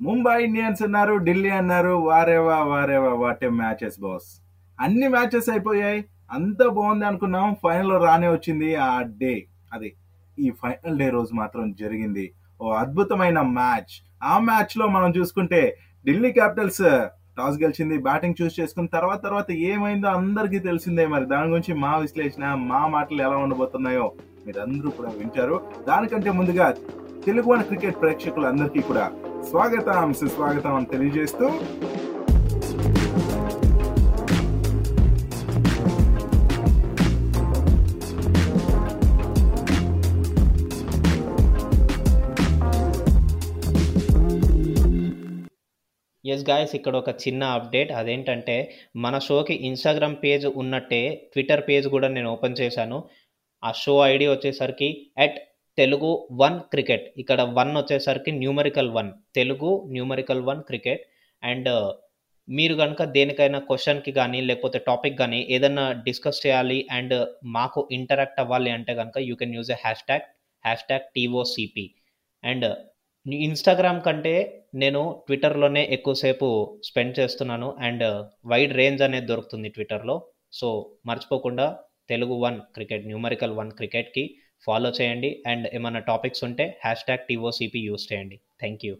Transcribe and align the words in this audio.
Mumbai 0.00 0.44
Indians 0.44 0.82
అన్నారు 0.82 1.14
ఢిల్లీ 1.16 1.50
అన్నారు 1.50 1.88
వారేవా 1.88 2.56
వారేవా 2.62 3.12
వాటే 3.14 3.48
మ్యాచెస్ 3.48 4.00
బాస్ 4.00 4.40
అన్ని 4.80 5.08
మ్యాచెస్ 5.08 5.50
అయిపోయాయి. 5.50 6.04
అంత 6.32 6.62
బాగుంది 6.68 7.04
అనుకున్నాం. 7.04 7.56
ఫైనల్లో 7.62 8.04
రానే 8.04 8.28
వచ్చింది 8.28 8.74
ఆ 8.74 9.02
డే 9.02 9.44
అది 9.72 9.92
ఈ 10.38 10.50
ఫైనల్ 10.62 10.98
డే 10.98 11.10
రోజు 11.10 11.34
మాత్రం 11.34 11.72
జరిగింది. 11.72 12.34
ఓ 12.60 12.72
అద్భుతమైన 12.72 13.40
మ్యాచ్ 13.40 13.94
ఆ 14.22 14.38
మ్యాచ్లో 14.38 14.86
మనం 14.86 15.10
చూసుకుంటే 15.10 15.76
ఢిల్లీ 16.06 16.32
క్యాపిటల్స్ 16.32 16.82
టాస్ 17.38 17.56
uh, 17.56 17.62
గెలిచింది. 17.62 17.98
బ్యాటింగ్ 17.98 18.34
చూస్ 18.42 18.60
చేసుకున్న 18.60 18.88
తర్వాత 18.88 19.22
తర్వాత 19.22 19.50
ఏమైందో 19.50 20.08
అందరికీ 20.08 20.58
తెలిసిందే 20.58 21.06
మరి. 21.06 21.26
దాని 21.26 21.50
గురించి 21.50 21.74
మా 21.74 21.96
విశ్లేషణ 21.96 22.54
మా 22.54 22.86
మాటలు 22.86 23.22
ఎలా 23.22 23.36
ఉండబోతున్నాయో 23.36 24.12
మీరందరూ 24.46 24.90
కూడా 24.90 25.10
వింటారు. 25.10 25.60
దానికంటే 25.88 26.30
ముందుగా 26.30 26.74
తెలుగు 27.26 27.52
అని 27.52 27.64
క్రికెట్ 27.64 28.00
ప్రేక్షకులందరికీ 28.00 28.80
కూడా 28.80 29.10
స్వాగతం 29.48 30.12
సుస్వాగతం 30.12 30.74
అని 30.74 30.86
తెలియజేస్తూ 30.86 31.46
ఎస్ 46.24 46.44
గాయస్ 46.50 46.74
ఇక్కడ 46.74 46.96
ఒక 46.96 47.08
చిన్న 47.08 47.44
అప్డేట్ 47.44 47.92
అదేంటంటే 47.92 48.74
మన 48.96 49.18
షోకి 49.18 49.54
ఇన్స్టాగ్రామ్ 49.54 50.16
పేజ్ 50.24 50.46
ఉన్నట్టే 50.46 51.30
ట్విట్టర్ 51.32 51.62
పేజ్ 51.68 51.88
కూడా 51.88 52.08
నేను 52.08 52.30
ఓపెన్ 52.30 52.56
చేశాను. 52.60 53.04
ఆ 53.64 53.72
షో 53.72 54.06
ఐడి 54.06 54.26
వచ్చేసరికి 54.26 54.88
అట్ 55.18 55.38
తెలుగు 55.78 56.10
వన్ 56.42 56.56
క్రికెట్. 56.72 57.06
ఇక్కడ 57.22 57.40
వన్ 57.58 57.72
వచ్చేసరికి 57.80 58.30
numerical 58.42 58.90
one. 58.98 59.10
Telugu 59.38 59.70
numerical 59.94 60.42
one 60.50 60.62
cricket. 60.70 61.04
And 61.42 61.68
uh, 61.76 61.90
మీరు 62.48 62.74
కనుక 62.80 63.02
దేనికైనా 63.16 63.58
క్వశ్చన్కి 63.68 64.12
కానీ 64.18 64.38
లేకపోతే 64.48 64.78
టాపిక్ 64.88 65.14
కానీ 65.20 65.38
ఏదైనా 65.54 65.84
డిస్కస్ 66.06 66.40
చేయాలి 66.44 66.78
అండ్ 66.96 67.14
మాకు 67.56 67.80
ఇంటరాక్ట్ 67.98 68.40
అవ్వాలి 68.42 68.70
అంటే 68.76 68.92
కనుక 69.00 69.18
you 69.28 69.34
can 69.42 69.54
use 69.58 69.70
a 69.76 69.78
hash 69.84 70.02
tag 70.08 70.26
hash 70.64 70.84
tag 70.88 71.06
TOCP 71.14 71.86
and 72.42 72.66
Instagram 73.48 74.00
కంటే 74.06 74.34
నేను 74.82 75.02
ట్విట్టర్లోనే 75.26 75.82
ఎక్కువసేపు 75.96 76.48
స్పెండ్ 76.88 77.14
చేస్తున్నాను. 77.20 77.68
అండ్ 77.86 78.04
వైడ్ 78.52 78.74
రేంజ్ 78.80 79.02
అనేది 79.06 79.28
దొరుకుతుంది 79.32 79.68
ట్విట్టర్లో. 79.76 80.16
సో 80.60 80.68
మర్చిపోకుండా 81.10 81.66
Telugu 82.12 82.34
one 82.46 82.58
cricket 82.74 83.06
numerical 83.10 83.54
one 83.60 83.70
క్రికెట్కి 83.80 84.24
ఫాలో 84.66 84.90
చేయండి. 84.90 85.42
అండ్ 85.46 85.66
ఏమైనా 85.74 85.98
టాపిక్స్ 85.98 86.44
ఉంటే 86.44 86.78
హ్యాష్ 86.84 87.04
ట్యాగ్ 87.04 87.26
టీఓసిపి 87.28 87.80
యూస్ 87.80 88.12
చేయండి. 88.12 88.40
Thank 88.60 88.84
you. 88.86 88.94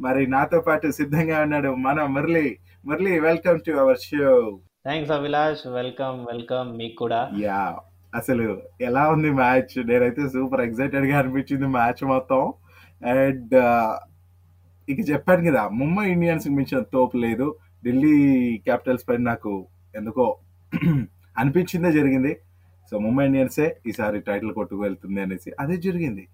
మరి 0.00 0.26
నాతో 0.26 0.60
పాటు 0.60 0.90
సిద్ధంగా 0.90 1.40
ఉన్నాడు 1.40 1.74
మన 1.74 2.04
Murali. 2.04 2.56
Murali 2.84 3.20
welcome 3.20 3.60
to 3.60 3.72
our 3.72 3.98
show. 3.98 4.60
Thanks 4.84 5.10
Abhilash. 5.10 5.68
Welcome 5.68 6.26
welcome 6.26 6.76
మీకు 6.76 6.94
కూడా. 6.94 7.30
యా 7.40 7.78
అసలు 8.14 8.62
ఎలా 8.80 9.08
ఉంది 9.08 9.30
మ్యాచ్? 9.30 9.86
నేనైతే 9.86 10.28
సూపర్ 10.28 10.60
ఎక్సైటెడ్గా 10.60 11.18
అనిపించింది 11.18 11.66
మ్యాచ్ 11.66 12.04
మొత్తం. 12.04 12.52
అండ్ 13.06 13.54
ఇక 14.88 15.10
చెప్పాను 15.10 15.50
కదా 15.50 15.68
ముంబై 15.68 16.10
ఇండియన్స్ 16.10 16.48
మించిన 16.48 16.82
తోపు 16.82 17.16
లేదు. 17.16 17.56
ఢిల్లీ 17.84 18.14
క్యాపిటల్స్ 18.58 19.08
పైన 19.08 19.22
నాకు 19.22 19.52
ఎందుకో 19.96 20.38
అనిపించిందే 21.38 21.92
జరిగింది. 21.92 22.32
సో 22.90 22.98
ముంబై 23.04 23.24
ఇండియన్సే 23.28 23.66
ఈసారి 23.90 24.18
టైటిల్ 24.28 24.52
కొట్టుకు 24.58 24.80
వెళ్తుంది 24.86 25.20
అనేసి 25.24 25.50
అదే 25.62 25.76
జరిగింది. 25.86 26.24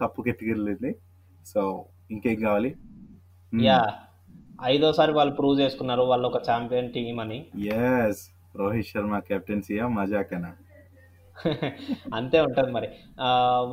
కప్పు 0.00 0.20
కెట్టుకెళ్ళింది. 0.26 0.90
సో 1.52 1.62
ఇంకేం 2.14 2.36
కావాలి? 2.44 2.70
యా 3.52 3.80
ఐదోసారి 4.72 5.12
వాళ్ళు 5.18 5.32
ప్రూవ్ 5.38 5.56
చేసుకున్నారు. 5.62 6.04
వాళ్ళు 6.10 6.26
ఒక 6.30 6.38
ఛాంపియన్ 6.48 6.92
టీం 6.94 7.16
అని. 7.24 7.38
ఎస్ 7.80 8.22
రోహిత్ 8.60 8.90
శర్మ 8.92 9.18
కెప్టెన్సీయా 9.30 9.86
మజాకనా 9.98 10.52
అంతే 12.18 12.38
ఉంటుంది 12.44 12.70
మరి. 12.76 12.88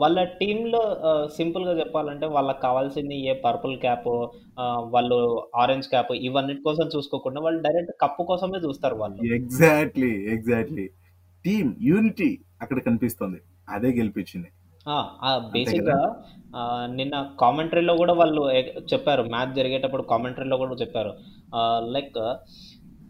వాళ్ళ 0.02 0.18
టీంలో 0.40 0.82
సింపుల్గా 1.36 1.74
చెప్పాలంటే 1.80 2.26
వాళ్ళకి 2.36 2.60
కావాల్సింది 2.66 3.18
ఏ 3.30 3.34
పర్పుల్ 3.46 3.76
క్యాప్ 3.84 4.10
వాళ్ళు 4.96 5.20
ఆరెంజ్ 5.62 5.88
క్యాప్ 5.94 6.12
ఇవన్నిటి 6.30 6.62
కోసం 6.68 6.88
చూసుకోకుండా 6.96 7.42
వాళ్ళు 7.46 7.62
డైరెక్ట్ 7.68 7.94
కప్పు 8.04 8.24
కోసమే 8.32 8.60
చూస్తారు 8.66 8.98
వాళ్ళు. 9.04 9.20
ఎగ్జాక్ట్లీ 9.38 10.12
ఎగ్జాక్ట్లీ 10.36 10.86
టీమ్ 11.46 11.74
యూనిటీ 11.82 12.40
అక్కడ 12.62 12.80
కనిపిస్తుంది. 12.80 13.42
అదే 13.70 13.92
గెలిపించింది. 13.94 14.48
బేసిక్గా 15.52 16.24
నిన్న 16.86 17.30
కామెంటరీలో 17.40 17.96
కూడా 17.98 18.14
వాళ్ళు 18.14 18.52
చెప్పారు. 18.94 19.24
మ్యాచ్ 19.24 19.56
జరిగేటప్పుడు 19.56 20.02
కామెంటరీలో 20.02 20.58
కూడా 20.58 20.76
చెప్పారు. 20.76 21.14
లైక్ 21.92 22.18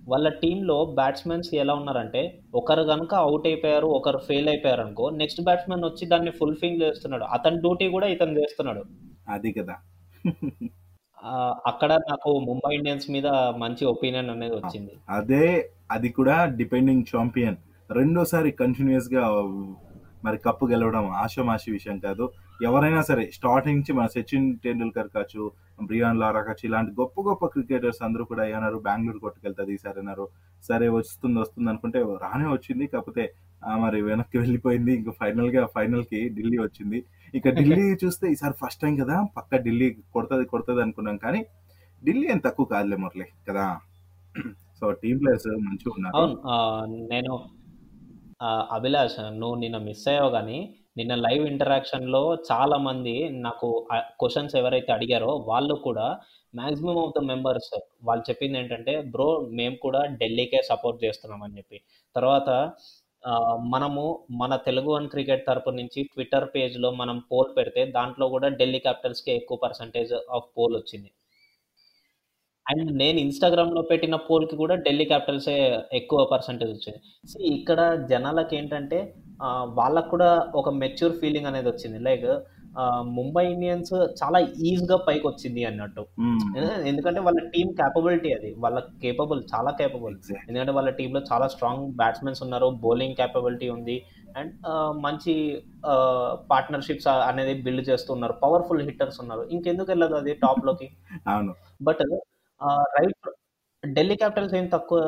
వాళ్ళ 0.07 0.29
టీంలో 0.29 0.85
బ్యాట్స్మెన్స్ 0.85 1.55
ఎలా 1.55 1.73
ఉన్నారంటే 1.73 2.39
ఒకరు 2.55 2.83
కనుక 2.83 3.15
అవుట్ 3.15 3.47
అయిపోయారు 3.47 3.87
ఒకరు 3.87 4.17
ఫెయిల్ 4.17 4.47
అయిపోయారు 4.47 4.81
అనుకో 4.81 5.09
నెక్స్ట్ 5.09 5.41
బ్యాట్స్మెన్ 5.41 5.83
వచ్చి 5.83 6.05
దాన్ని 6.05 6.31
ఫుల్ఫిల్ 6.31 6.81
చేస్తున్నాడు. 6.81 7.23
అతని 7.23 7.59
డ్యూటీ 7.59 7.87
కూడా 7.89 8.07
ఇతను 8.07 8.39
చేస్తున్నాడు. 8.39 8.83
అది 9.29 9.51
కదా. 9.51 9.75
అక్కడ 11.65 11.93
నాకు 11.93 12.39
ముంబై 12.39 12.75
ఇండియన్స్ 12.75 13.11
మీద 13.11 13.27
మంచి 13.57 13.85
ఒపీనియన్ 13.85 14.29
అనేది 14.29 14.55
వచ్చింది. 14.55 14.91
అదే 15.09 15.69
అది 15.91 16.09
కూడా 16.09 16.45
డిపెండింగ్ 16.45 17.03
ఛాంపియన్. 17.15 17.55
రెండోసారి 17.89 18.49
కంటిన్యూస్గా 18.59 19.23
మరి 20.23 20.37
కప్పు 20.37 20.65
గెలవడం 20.65 21.05
ఆషమాషి 21.21 21.69
విషయం 21.71 21.97
కాదు. 21.99 22.25
ఎవరైనా 22.63 23.01
సరే 23.01 23.23
స్టార్టింగ్ 23.37 23.77
నుంచి 23.77 23.93
మన 23.93 24.05
సచిన్ 24.13 24.45
టెండూల్కర్ 24.63 25.09
కావచ్చు 25.15 25.41
బ్రియాన్ 25.81 26.19
లారా 26.19 26.41
కావచ్చు 26.41 26.65
ఇలాంటి 26.69 26.91
గొప్ప 26.99 27.15
గొప్ప 27.21 27.45
క్రికెటర్స్ 27.45 28.01
అందరూ 28.07 28.23
కూడా 28.25 28.43
ఏమన్నారు? 28.49 28.77
బెంగళూరు 28.85 29.19
కొట్టుకెళ్తుంది 29.19 29.73
ఈసారి 29.73 29.99
అన్నారు. 29.99 30.25
సరే 30.63 30.87
వస్తుంది 30.89 31.39
వస్తుంది 31.39 31.69
అనుకుంటే 31.69 32.01
రానే 32.23 32.47
వచ్చింది. 32.53 32.85
కాకపోతే 32.87 33.23
మరి 33.83 33.99
వెనక్కి 34.01 34.37
వెళ్ళిపోయింది. 34.37 34.93
ఇంకా 34.99 35.13
ఫైనల్గా 35.21 35.63
ఫైనల్కి 35.75 36.21
ఢిల్లీ 36.37 36.59
వచ్చింది. 36.59 36.99
ఇక 37.33 37.47
ఢిల్లీ 37.59 37.83
చూస్తే 38.03 38.25
ఈసారి 38.33 38.55
ఫస్ట్ 38.61 38.81
టైం 38.81 38.95
కదా 39.01 39.17
పక్క 39.37 39.61
ఢిల్లీ 39.65 39.87
కొడుతుంది 40.15 40.45
కొడుతుంది 40.45 40.81
అనుకున్నాం 40.85 41.17
కానీ 41.17 41.41
ఢిల్లీ 42.01 42.25
ఏం 42.33 42.39
తక్కువ 42.47 42.67
కాదులే 42.73 42.99
మురళి 43.03 43.27
కదా? 43.49 43.65
సో 44.79 44.85
టీమ్ 45.01 45.19
ప్లేయర్స్ 45.21 45.49
మంచిగా 45.67 45.91
ఉన్నారు. 45.97 46.23
నేను 47.11 47.33
ఆ, 48.43 48.47
అభిలాష్ 48.71 49.17
నువ్వు 49.35 49.55
నిన్న 49.55 49.77
మిస్ 49.87 50.05
అయ్యావు 50.07 50.31
కానీ 50.31 50.57
నిన్న 50.97 51.13
లైవ్ 51.23 51.43
ఇంటరాక్షన్లో 51.47 52.21
చాలా 52.49 52.77
మంది 52.87 53.13
నాకు 53.39 53.67
క్వశ్చన్స్ 54.19 54.55
ఎవరైతే 54.55 54.91
అడిగారో 54.91 55.31
వాళ్ళు 55.47 55.75
కూడా 55.85 56.07
మ్యాక్సిమం 56.53 56.97
ఆఫ్ 57.03 57.15
ద 57.15 57.23
మెంబర్స్ 57.25 57.71
వాళ్ళు 58.03 58.23
చెప్పింది 58.29 58.57
ఏంటంటే 58.59 58.93
బ్రో 59.13 59.27
మేము 59.53 59.77
కూడా 59.81 60.01
ఢిల్లీకే 60.19 60.61
సపోర్ట్ 60.69 60.99
చేస్తున్నాం 61.05 61.41
అని 61.43 61.57
చెప్పి. 61.57 61.79
తర్వాత 62.15 62.49
ఆ, 63.23 63.33
మనము 63.73 64.01
మన 64.39 64.53
తెలుగు 64.65 64.89
వన్ 64.93 65.07
క్రికెట్ 65.09 65.47
తరపు 65.47 65.71
నుంచి 65.71 65.99
ట్విట్టర్ 66.09 66.47
పేజ్లో 66.55 66.89
మనం 66.93 67.17
పోల్ 67.29 67.51
పెడితే 67.57 67.85
దాంట్లో 67.93 68.25
కూడా 68.29 68.47
ఢిల్లీ 68.59 68.79
క్యాపిటల్స్కే 68.79 69.33
ఎక్కువ 69.35 69.57
పర్సంటేజ్ 69.63 70.11
ఆఫ్ 70.37 70.47
పోల్ 70.57 70.75
వచ్చింది. 70.75 71.09
అండ్ 72.65 72.89
నేను 73.01 73.17
ఇన్స్టాగ్రామ్లో 73.25 73.81
పెట్టిన 73.91 74.15
పోల్కి 74.27 74.55
కూడా 74.61 74.75
ఢిల్లీ 74.85 75.05
క్యాపిటల్సే 75.11 75.55
ఎక్కువ 75.99 76.19
పర్సంటేజ్ 76.33 76.71
వచ్చింది 76.75 76.99
సో 77.31 77.37
ఇక్కడ 77.55 77.79
జనాలకి 78.11 78.53
ఏంటంటే 78.59 78.99
వాళ్ళకు 79.79 80.09
కూడా 80.13 80.29
ఒక 80.59 80.69
మెచ్యూర్ 80.81 81.15
ఫీలింగ్ 81.21 81.49
అనేది 81.51 81.67
వచ్చింది. 81.71 81.97
లైక్ 82.07 82.27
ముంబై 83.17 83.43
ఇండియన్స్ 83.53 83.93
చాలా 84.19 84.39
ఈజీగా 84.67 84.97
పైకి 85.07 85.25
వచ్చింది 85.29 85.61
అన్నట్టు. 85.69 86.03
ఎందుకంటే 86.91 87.19
వాళ్ళ 87.25 87.39
టీం 87.53 87.67
క్యాపబిలిటీ 87.79 88.29
అది. 88.37 88.49
వాళ్ళ 88.63 88.79
కేపబుల్ 89.03 89.41
చాలా 89.53 89.71
కేపబుల్. 89.79 90.15
ఎందుకంటే 90.47 90.73
వాళ్ళ 90.77 90.91
టీంలో 90.99 91.21
చాలా 91.31 91.47
స్ట్రాంగ్ 91.53 91.85
బ్యాట్స్మెన్స్ 92.01 92.41
ఉన్నారు. 92.45 92.69
బౌలింగ్ 92.85 93.17
క్యాపబిలిటీ 93.19 93.69
ఉంది. 93.77 93.97
అండ్ 94.39 94.53
మంచి 95.05 95.33
పార్ట్నర్షిప్స్ 96.51 97.09
అనేది 97.29 97.53
బిల్డ్ 97.65 97.85
చేస్తున్నారు 97.89 98.35
పవర్ఫుల్ 98.45 98.83
హిట్టర్స్ 98.89 99.19
ఉన్నారు. 99.23 99.43
ఇంకెందుకు 99.55 99.89
వెళ్ళదు 99.93 100.15
అది 100.21 100.33
టాప్లోకి? 100.45 100.87
అవును. 101.33 101.53
బట్ 101.89 102.03
రైట్ 102.97 103.29
ఢిల్లీ 103.95 104.15
క్యాపిటల్స్ 104.15 104.55
ఏం 104.55 104.67
తక్కువ 104.67 104.99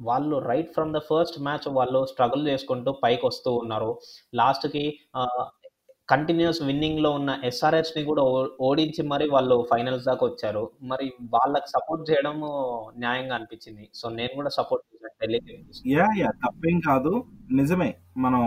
వాళ్ళు 0.00 0.36
right 0.38 0.72
from 0.72 0.94
the 0.94 0.98
first 0.98 1.40
match 1.42 1.68
వాళ్ళు 1.68 2.06
స్ట్రగుల్ 2.06 2.48
చేసుకుంటూ 2.48 2.92
పైకి 3.04 3.26
వస్తూ 3.26 3.54
ఉన్నారు. 3.54 3.98
లాస్ట్కి 4.34 4.84
కంటిన్యూస్ 6.12 6.62
విన్నింగ్లో 6.62 7.10
ఉన్న 7.10 7.30
ఎస్ఆర్హెచ్ని 7.44 8.04
కూడా 8.04 8.22
ఓడించి 8.60 9.02
మరి 9.02 9.28
వాళ్ళు 9.30 9.66
ఫైనల్స్ 9.70 10.04
దాకా 10.04 10.26
వచ్చారు. 10.26 10.70
మరి 10.82 11.12
వాళ్ళకి 11.34 11.66
సపోర్ట్ 11.66 12.10
చేయడం 12.10 12.36
న్యాయంగా 12.98 13.34
అనిపించింది. 13.34 13.84
సో 13.94 14.08
నేను 14.08 14.32
కూడా 14.34 14.50
సపోర్ట్ 14.58 14.84
చేశాను 14.86 15.08
యా 15.96 16.06
యా 16.18 16.30
తప్పేం 16.44 16.80
కాదు. 16.88 17.24
నిజమే 17.52 17.94
మనం 18.16 18.42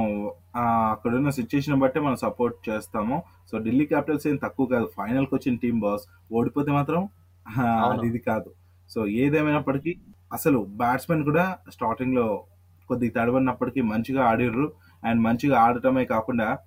అక్కడున్న 0.91 1.29
సిచ్యుయేషన్ 1.29 1.79
బట్టి 1.79 1.99
మనం 1.99 2.15
సపోర్ట్ 2.15 2.57
చేస్తాము. 2.69 3.23
సో 3.51 3.57
ఢిల్లీ 3.57 3.85
క్యాపిటల్స్ 3.85 4.27
ఏం 4.27 4.37
తక్కువ 4.45 4.65
కాదు. 4.65 4.87
ఫైనల్కి 4.97 5.35
వచ్చిన 5.35 5.55
టీం 5.55 5.79
బాస్ 5.79 6.05
ఓడిపోతే 6.37 6.71
మాత్రం 6.71 7.09
అది 7.47 8.07
ఇది 8.07 8.19
కాదు. 8.19 8.51
సో 8.89 9.07
ఏదేమైనప్పటికీ 9.07 9.99
అసలు 10.33 10.59
బ్యాట్స్మెన్ 10.59 11.23
కూడా 11.23 11.57
స్టార్టింగ్లో 11.71 12.43
కొద్దిగా 12.87 13.23
తడబడినప్పటికీ 13.23 13.81
మంచిగా 13.81 14.25
ఆడిర్రు. 14.25 14.73
అండ్ 15.05 15.21
మంచిగా 15.21 15.59
ఆడటమే 15.59 16.05
కాకుండా 16.05 16.57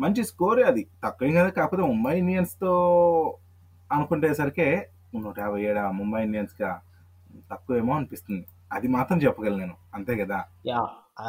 మంచి 0.00 0.24
స్కోరే 0.24 0.62
అది. 0.62 0.86
తక్కువేం 1.04 1.34
కదా 1.34 1.48
కాకపోతే 1.48 1.82
ముంబై 1.82 2.18
ఇండియన్స్తో 2.18 2.72
అనుకునేసరికి 3.92 4.82
నూట 5.14 5.38
యాభై 5.38 5.62
ఏడు 5.62 5.80
ముంబై 5.80 6.24
ఇండియన్స్గా 6.24 6.80
తక్కువేమో 7.50 7.94
అనిపిస్తుంది. 7.94 8.46
అది 8.70 8.88
మాత్రం 8.88 9.18
చెప్పగలను 9.18 9.58
నేను 9.58 9.74
అంతే 9.94 10.16
కదా? 10.16 10.38
యా 10.66 10.80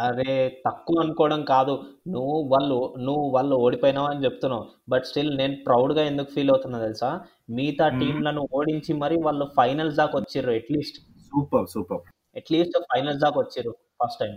అరే 0.03 0.33
తక్కువ 0.65 1.01
అనుకోవడం 1.01 1.41
కాదు. 1.43 1.73
నువ్వు 2.07 2.37
వాళ్ళు 2.53 2.77
నువ్వు 2.97 3.25
వాళ్ళు 3.29 3.55
ఓడిపోయినావు 3.55 4.07
అని 4.07 4.23
చెప్తున్నావు. 4.25 4.65
బట్ 4.89 5.05
స్టిల్ 5.05 5.37
నేను 5.37 5.55
ప్రౌడ్గా 5.67 6.03
ఎందుకు 6.03 6.29
ఫీల్ 6.33 6.49
అవుతున్నా 6.49 6.79
తెలుసా? 6.79 7.09
మిగతా. 7.49 7.87
టీంలను 7.99 8.47
ఓడించి 8.53 8.93
మరి 8.93 9.17
వాళ్ళు 9.23 9.45
ఫైనల్స్ 9.57 9.95
దాకా 9.95 10.17
వచ్చిర్రు 10.19 10.51
at least 10.51 10.97
super 11.31 11.67
super. 11.67 12.03
At least 12.35 12.77
finals 12.93 13.21
దాకా 13.21 13.39
వచ్చిర్రు 13.39 13.73
ఫస్ట్ 14.01 14.19
టైం 14.19 14.35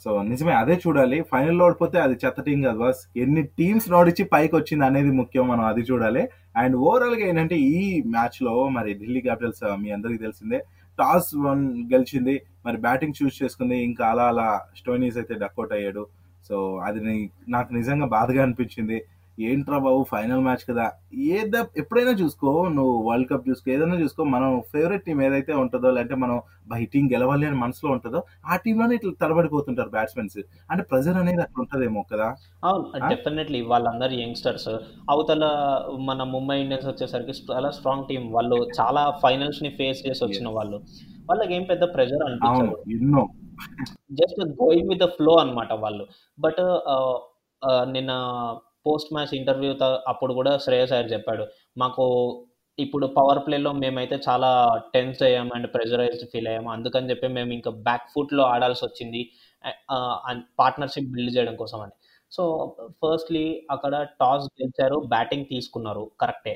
సో 0.00 0.22
నిజమే 0.22 0.52
అదే 0.52 0.80
చూడాలి. 0.86 1.22
ఫైనల్లో 1.22 1.64
ఓడిపోతే 1.64 2.00
అది 2.00 2.14
చెత్త 2.24 2.40
టీం 2.40 2.62
కాదు 2.62 2.78
బస్ 2.78 3.02
ఎన్ని 3.16 3.42
టీమ్స్ 3.58 3.90
నోడిచి 3.90 4.24
పైకి 4.24 4.54
వచ్చింది 4.56 4.84
అనేది 4.84 5.10
ముఖ్యం 5.10 5.48
మనం 5.48 5.64
అది 5.64 5.82
చూడాలి. 5.82 6.22
అండ్ 6.56 6.76
ఓవరాల్గా 6.76 7.24
ఏంటంటే 7.26 7.56
ఈ 7.56 8.02
మ్యాచ్లో 8.06 8.68
మరి 8.68 8.94
ఢిల్లీ 8.94 9.20
క్యాపిటల్స్ 9.20 9.62
మీ 9.76 9.90
అందరికీ 9.90 10.18
తెలిసిందే 10.18 10.60
టాస్ 10.98 11.36
వన్ 11.36 11.92
గెలిచింది. 11.92 12.42
మరి 12.66 12.76
బ్యాటింగ్ 12.76 13.12
చూస్ 13.22 13.42
చేసుకుంది. 13.42 13.78
ఇంకా 13.78 14.06
అలా 14.06 14.28
అలా 14.28 14.60
స్టోనీస్ 14.76 15.16
అయితే 15.16 15.34
డక్అట్ 15.34 15.72
అయ్యాడు. 15.72 16.06
సో 16.48 16.76
అది 16.76 17.30
నాకు 17.48 17.74
నిజంగా 17.74 18.06
బాధగా 18.06 18.42
అనిపించింది. 18.42 19.04
ఏంట్రా 19.42 19.78
బాబు 19.78 20.00
ఫైనల్ 20.10 20.42
మ్యాచ్ 20.44 20.64
కదా. 20.68 20.86
ఏదో 21.34 21.60
ఎప్పుడైనా 21.80 22.12
చూసుకో 22.20 22.50
నువ్వు 22.74 22.94
వరల్డ్ 23.06 23.28
కప్ 23.30 23.46
చూసుకో 23.48 23.68
ఏదైనా 23.74 23.96
చూసుకో 24.00 24.22
మనం 24.32 24.50
ఫేవరెట్ 24.72 25.04
టీం 25.06 25.18
ఏదైతే 25.26 25.52
ఉంటుందో 25.62 25.90
లేదంటే 25.90 26.16
మనం 26.22 26.36
బై 26.68 26.80
టీం 26.92 27.04
గెలవాలి 27.12 27.46
అని 27.46 27.58
మనసులో 27.62 27.90
ఉంటుందో 27.94 28.20
ఆ 28.46 28.56
టీంలోనే 28.64 28.96
ఇట్లా 28.98 29.12
తడబడిపోతుంటారు 29.22 29.90
బ్యాట్స్మెన్స్ 29.94 30.38
అంటే 30.70 30.82
ప్రెజర్ 30.90 31.20
అనేది 31.22 31.42
అట్లా 31.42 31.60
ఉంటదేమో 31.64 32.02
కదా? 32.12 32.28
డెఫినెట్లీ 33.12 33.60
వాళ్ళందరూ 33.72 34.16
యంగ్స్టర్స్ 34.22 34.70
అవతల 35.10 35.44
మన 36.08 36.22
ముంబై 36.34 36.58
ఇండియన్స్ 36.62 36.88
వచ్చేసరికి 36.88 37.34
చాలా 37.50 37.70
స్ట్రాంగ్ 37.78 38.06
టీం 38.08 38.24
వాళ్ళు 38.32 38.58
చాలా 38.80 39.04
ఫైనల్స్ని 39.22 39.70
ఫేస్ 39.78 40.02
చేసి 40.06 40.22
వచ్చిన. 40.24 40.48
వాళ్ళు. 40.56 40.78
వాళ్ళకి 41.28 41.52
ఏం 41.54 41.64
పెద్ద 41.64 41.84
అవును 41.92 42.24
అనిపించదు. 42.26 42.76
ఎన్నో. 42.96 43.22
Just 44.18 44.40
going 44.60 44.90
with 44.90 45.02
the 45.02 45.08
flow 45.16 45.34
అన్నమాట 45.42 45.72
వాళ్ళు. 45.82 46.04
బట్ 46.38 46.60
నిన్న 47.92 48.12
పోస్ట్ 48.86 49.12
మ్యాచ్ 49.14 49.34
ఇంటర్వ్యూ 49.40 49.72
అప్పుడు 50.12 50.32
కూడా 50.40 50.52
శ్రేయస్ 50.58 50.94
అయ్యర్ 50.96 51.12
చెప్పాడు 51.12 51.44
మాకు 51.78 52.04
ఇప్పుడు 52.78 53.06
పవర్ 53.16 53.40
ప్లేలో 53.46 53.70
మేమైతే 53.82 54.16
చాలా 54.28 54.50
టెన్స్ 54.94 55.20
అయ్యాం 55.22 55.48
అండ్ 55.56 55.68
ప్రెజరైజ్డ్ 55.74 56.26
ఫీల్ 56.32 56.48
అయ్యాము 56.48 56.70
అందుకని 56.70 57.10
చెప్పి 57.10 57.26
మేము 57.36 57.50
ఇంకా 57.58 57.70
బ్యాక్ 57.88 58.06
ఫుట్లో 58.14 58.44
ఆడాల్సి 58.52 58.82
వచ్చింది 58.86 59.20
పార్ట్నర్షిప్ 60.60 61.10
బిల్డ్ 61.14 61.34
చేయడం 61.36 61.56
కోసం 61.62 61.80
అని. 61.84 61.94
సో 62.32 62.42
ఫస్ట్లీ 63.02 63.44
అక్కడ 63.70 63.94
టాస్ 64.20 64.46
గెలిచారు 64.60 64.98
బ్యాటింగ్ 65.14 65.46
తీసుకున్నారు 65.52 66.04
కరెక్టే. 66.22 66.54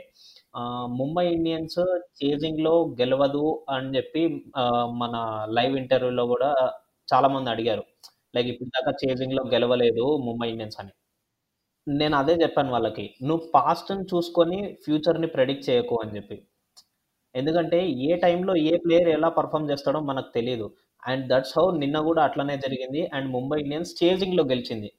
ముంబై 1.00 1.24
ఇండియన్స్ 1.36 1.80
చేజింగ్లో 2.20 2.74
గెలవదు 3.00 3.44
అని 3.76 3.90
చెప్పి 3.96 4.22
మన 5.02 5.14
లైవ్ 5.58 5.74
ఇంటర్వ్యూలో 5.82 6.24
కూడా 6.34 6.50
చాలా 7.08 7.28
మంది 7.34 7.50
అడిగారు 7.54 7.84
లైక్ 8.36 8.48
ఇప్పుడు 8.52 8.70
దాకా 8.76 8.92
చేజింగ్లో 9.02 9.42
గెలవలేదు 9.54 10.06
ముంబై 10.28 10.48
ఇండియన్స్ 10.54 10.78
అని. 10.82 10.92
నేను 11.86 12.14
అదే 12.16 12.34
చెప్పాను 12.42 12.70
వాళ్ళకి 12.70 13.04
నువ్వు 13.22 13.42
పాస్ట్ని 13.54 14.04
చూసుకొని 14.12 14.58
ఫ్యూచర్ని 14.84 15.28
ప్రెడిక్ట్ 15.34 15.68
చేయకు 15.68 15.94
అని 16.02 16.14
చెప్పి. 16.16 16.36
ఎందుకంటే 17.34 17.78
ఏ 18.06 18.16
టైంలో 18.16 18.52
ఏ 18.70 18.72
ప్లేయర్ 18.76 19.10
ఎలా 19.16 19.28
పర్ఫామ్ 19.38 19.68
చేస్తాడో 19.70 20.00
మనకు 20.00 20.30
తెలియదు 20.34 20.66
అండ్ 21.02 21.24
దట్స్ 21.32 21.54
హౌ 21.58 21.64
నిన్న 21.82 21.98
కూడా 22.00 22.20
అట్లనే 22.24 22.56
జరిగింది. 22.56 23.02
అండ్ 23.14 23.28
ముంబై 23.36 23.58
ఇండియన్స్ 23.64 23.92
చేజింగ్లో 24.02 24.44
గెలిచింది. 24.44 24.90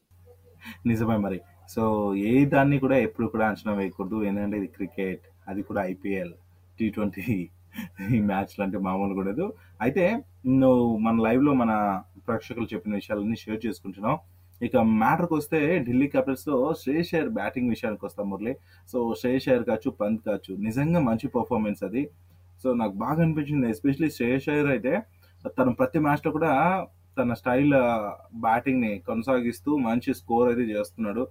నిజమే 0.85 1.17
మరి. 1.17 1.39
సో 1.69 1.83
ఏ 2.29 2.33
దాన్ని 2.45 2.77
కూడా 2.79 2.97
ఎప్పుడు 3.07 3.27
కూడా 3.27 3.45
అంచనా 3.49 3.73
వేయకూడదు. 3.73 4.17
ఎందుకంటే 4.23 4.57
ఇది 4.57 4.69
క్రికెట్ 4.77 5.25
అది 5.47 5.61
కూడా 5.61 5.81
ఐపీఎల్ 5.93 6.33
టీ 6.79 6.87
ట్వంటీ 6.89 7.25
ఈ 8.15 8.19
మ్యాచ్లు 8.29 8.61
అంటే 8.63 8.77
మామూలు 8.87 9.13
కూడదు 9.13 9.45
అయితే 9.81 10.05
నువ్వు 10.61 10.85
మన 10.97 11.15
లైవ్‌లో 11.27 11.51
మన 11.53 11.71
ప్రేక్షకులు 12.27 12.67
చెప్పిన 12.73 12.93
విషయాలన్నీ 12.95 13.37
షేర్ 13.43 13.59
చేసుకుంటున్నావు. 13.65 14.17
ఇక 14.61 14.75
మ్యాటర్కి 15.01 15.35
వస్తే 15.39 15.59
ఢిల్లీ 15.87 16.07
క్యాపిటల్స్లో 16.13 16.57
శ్రేయస్ 16.81 17.11
అయ్యర్ 17.13 17.29
బ్యాటింగ్ 17.39 17.69
విషయానికి 17.73 18.03
వస్తాం 18.07 18.27
మురళి. 18.31 18.53
సో 18.91 18.97
శ్రేయస్ 19.21 19.47
అయ్యర్ 19.49 19.65
కావచ్చు 19.69 19.89
పంత్ 20.01 20.21
కావచ్చు 20.27 20.53
నిజంగా 20.67 20.99
మంచి 21.09 21.27
పర్ఫార్మెన్స్ 21.37 21.81
అది. 21.87 22.03
సో 22.63 22.67
నాకు 22.81 22.95
బాగా 23.05 23.19
అనిపించింది 23.25 23.69
ఎస్పెషలీ 23.73 24.09
శ్రేయస్ 24.17 24.47
అయ్యర్ 24.53 24.71
అయితే 24.75 24.93
తను 25.57 25.73
ప్రతి 25.81 25.99
మ్యాచ్లో 26.05 26.31
కూడా 26.37 26.53
తన 27.17 27.33
స్టైల్ 27.41 27.75
బ్యాటింగ్ని 28.45 28.91
కొనసాగిస్తూ 29.09 29.71
మంచి 29.89 30.11
స్కోర్ 30.21 30.47
అయితే 30.51 30.65
చేస్తున్నాడు. 30.73 31.23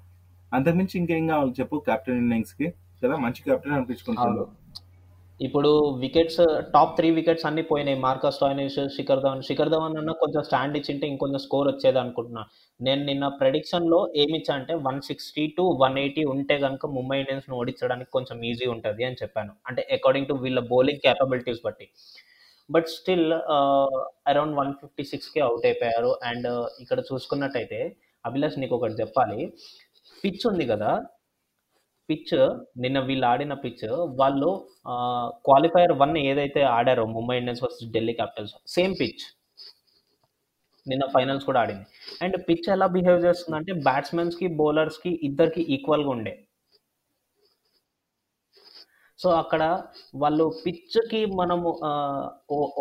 అంతకుమించి 0.52 0.94
ఇంకేం 1.00 1.24
కావాలి 1.32 1.52
చెప్పు 1.60 1.76
కెప్టెన్ 1.88 2.22
ఇన్నింగ్స్కి? 2.24 2.68
కదా 3.02 3.16
మంచి 3.24 3.40
కెప్టెన్ 3.48 3.74
అనిపించుకుంటున్నాడు. 3.76 4.44
ఇప్పుడు 5.40 5.70
వికెట్స్ 6.02 6.40
టాప్ 6.74 6.94
త్రీ 6.98 7.08
వికెట్స్ 7.16 7.46
అన్ని 7.48 7.62
పోయినాయి. 7.70 7.98
మార్కస్ 8.04 8.38
టాయినిస్ 8.42 8.78
శిఖర్ 8.96 9.22
ధవన్ 9.24 9.42
శిఖర్ 9.48 9.72
ధవన్ 9.74 9.98
అన్న 10.00 10.12
కొంచెం 10.22 10.42
స్టాండ్ 10.48 10.76
ఇచ్చింటే 10.80 11.06
ఇంకొంచెం 11.12 11.40
స్కోర్ 11.46 11.68
వచ్చేది 11.72 11.98
అనుకుంటున్నా. 12.02 12.44
నేను 12.80 13.02
నిన్న 13.04 13.26
ప్రెడిక్షన్లో 13.40 13.98
ఏమిచ్చా 13.98 14.22
ఏమి 14.22 14.36
ఇచ్చా 14.38 14.54
అంటే 14.54 14.74
one 14.86 14.98
sixty 15.02 15.44
to 15.56 15.62
one 15.82 15.96
eighty 16.02 16.22
ఉంటే 16.32 16.56
కనుక 16.64 16.86
ముంబై 16.96 17.16
ఇండియన్స్ను 17.22 17.54
ఓడించడానికి 17.60 18.10
కొంచెం 18.16 18.38
ఈజీ 18.50 18.66
ఉంటుంది 18.74 19.02
అని 19.08 19.16
చెప్పాను. 19.22 19.52
అంటే 19.68 19.82
అకార్డింగ్ 19.96 20.28
టు 20.30 20.34
వీళ్ళ 20.44 20.60
బౌలింగ్ 20.72 21.02
క్యాపబిలిటీస్ 21.06 21.60
బట్టి. 21.66 21.86
But 22.70 22.88
still 22.96 23.32
around 24.30 24.56
one 24.60 24.72
fifty 24.80 25.04
సిక్స్కి 25.12 25.40
అవుట్ 25.40 25.66
అయిపోయారు. 25.66 26.10
అండ్ 26.30 26.48
ఇక్కడ 26.84 27.00
చూసుకున్నట్టయితే 27.10 27.80
అభిలాష్ 28.24 28.58
నీకు 28.58 28.74
ఒకటి 28.78 28.96
చెప్పాలి. 29.02 29.40
పిచ్ 30.24 30.44
ఉంది 30.52 30.66
కదా. 30.72 30.90
పిచ్ 32.08 32.34
నిన్న 32.82 32.98
వీళ్ళు 33.08 33.26
ఆడిన 33.26 33.54
పిచ్ 33.64 33.86
వాళ్ళు 34.20 34.50
క్వాలిఫైయర్ 35.46 35.94
వన్ 36.02 36.14
ఏదైతే 36.30 36.60
ఆడారో 36.76 37.04
Mumbai 37.16 37.36
Indians 37.40 37.62
versus 37.64 37.90
Delhi 37.96 38.12
Capitals 38.12 38.54
same 38.76 38.94
pitch 39.00 39.24
నిన్న 40.90 41.04
ఫైనల్స్ 41.14 41.46
కూడా 41.48 41.60
ఆడింది. 41.64 41.86
అండ్ 42.24 42.36
పిచ్ 42.48 42.68
ఎలా 42.76 42.86
బిహేవ్ 42.96 43.20
చేస్తుందంటే 43.26 43.72
బ్యాట్స్మెన్స్కి 43.88 44.48
బౌలర్స్కి 44.60 45.12
ఇద్దరికి 45.28 45.62
ఈక్వల్గా 45.76 46.10
ఉండే. 46.16 46.34
సో 49.18 49.28
అక్కడ 49.42 49.62
వాళ్ళు 50.22 50.44
పిచ్కి 50.64 51.20
మనము 51.40 51.68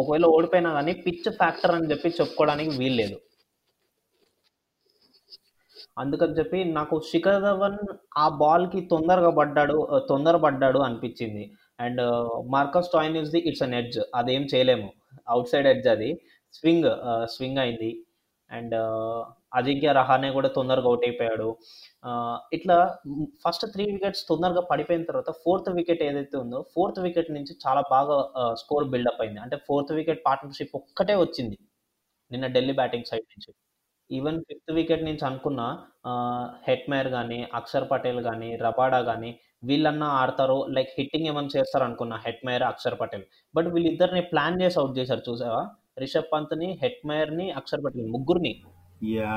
ఒకవేళ 0.01 0.25
ఓడిపోయినా 0.37 0.71
కానీ 0.77 0.93
పిచ్ 1.05 1.29
ఫ్యాక్టర్ 1.41 1.75
అని 1.77 1.89
చెప్పి 1.91 2.09
చెప్పుకోవడానికి 2.19 2.71
వీల్లేదు 2.79 3.17
అందుకని 6.01 6.33
చెప్పి 6.39 6.59
నాకు 6.77 6.95
శిఖర్ 7.09 7.41
ధవన్ 7.45 7.77
ఆ 8.17 8.25
బాల్కి 8.41 8.79
తొందరగా 8.93 9.29
పడ్డాడు 9.39 9.75
తొందర 10.09 10.35
పడ్డాడు 10.45 10.79
అనిపించింది. 10.87 11.43
And 11.83 12.01
Marcus 12.55 12.91
Stoinis 13.21 13.31
the 13.35 13.41
it's 13.49 13.63
an 13.67 13.75
edge 13.79 13.99
అదేం 14.15 14.43
చేయలేము. 14.53 14.89
అవుట్ 15.33 15.49
సైడ్ 15.51 15.67
ఎడ్జ్ 15.73 15.87
అది. 15.95 16.09
స్వింగ్ 16.55 16.89
స్వింగ్ 17.35 17.61
అయింది. 17.63 17.91
అండ్ 18.49 18.75
అజింక్య 19.59 19.91
రహానే 19.99 20.29
కూడా 20.37 20.49
తొందరగా 20.57 20.87
అవుట్ 20.91 21.05
అయిపోయాడు. 21.07 21.47
ఇట్లా 22.57 22.77
ఫస్ట్ 23.43 23.65
త్రీ 23.73 23.85
వికెట్స్ 23.93 24.23
తొందరగా 24.31 24.61
పడిపోయిన 24.71 25.03
తర్వాత 25.09 25.31
ఫోర్త్ 25.43 25.69
వికెట్ 25.79 26.03
ఏదైతే 26.09 26.37
ఉందో 26.43 26.59
ఫోర్త్ 26.73 26.99
వికెట్ 27.05 27.31
నుంచి 27.37 27.53
చాలా 27.65 27.81
బాగా 27.93 28.17
స్కోర్ 28.63 28.87
బిల్డప్ 28.93 29.21
అయింది. 29.25 29.41
అంటే 29.45 29.57
ఫోర్త్ 29.67 29.93
వికెట్ 29.99 30.21
పార్ట్నర్షిప్ 30.27 30.75
ఒక్కటే 30.81 31.15
వచ్చింది 31.23 31.57
నిన్న 32.31 32.45
ఢిల్లీ 32.55 32.75
బ్యాటింగ్ 32.81 33.09
సైడ్ 33.11 33.27
నుంచి. 33.33 33.51
ఈవెన్ 34.09 34.39
ఫిఫ్త్ 34.49 34.71
వికెట్ 34.79 35.03
నుంచి 35.09 35.23
అనుకున్న 35.29 35.61
హెట్మేర్ 36.67 37.09
కానీ 37.17 37.39
అక్షర్ 37.59 37.87
పటేల్ 37.91 38.21
కానీ 38.29 38.49
రబాడా 38.65 38.99
కానీ 39.09 39.31
వీళ్ళన్నా 39.69 40.07
ఆడతారు 40.21 40.57
లైక్ 40.77 40.91
హిట్టింగ్ 40.97 41.27
ఏమైనా 41.31 41.51
చేస్తారు 41.55 41.85
అనుకున్న 41.87 42.15
హెట్మేర్ 42.25 42.63
అక్షర్ 42.71 42.97
పటేల్. 43.01 43.25
బట్ 43.55 43.69
వీళ్ళిద్దరిని 43.75 44.23
ప్లాన్ 44.33 44.59
చేసి 44.63 44.77
అవుట్ 44.81 44.97
చేశారు 44.99 45.23
చూసావా? 45.29 45.63
రిషబ్ 45.99 46.33
పంత్ని 46.33 46.79
హెట్మేర్ని 46.83 47.51
అక్షర్ 47.51 47.83
పటేల్ 47.85 48.11
ముగ్గురిని. 48.11 48.61
యా. 49.03 49.35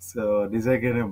సో 0.00 0.46
నిజంగానే 0.46 1.02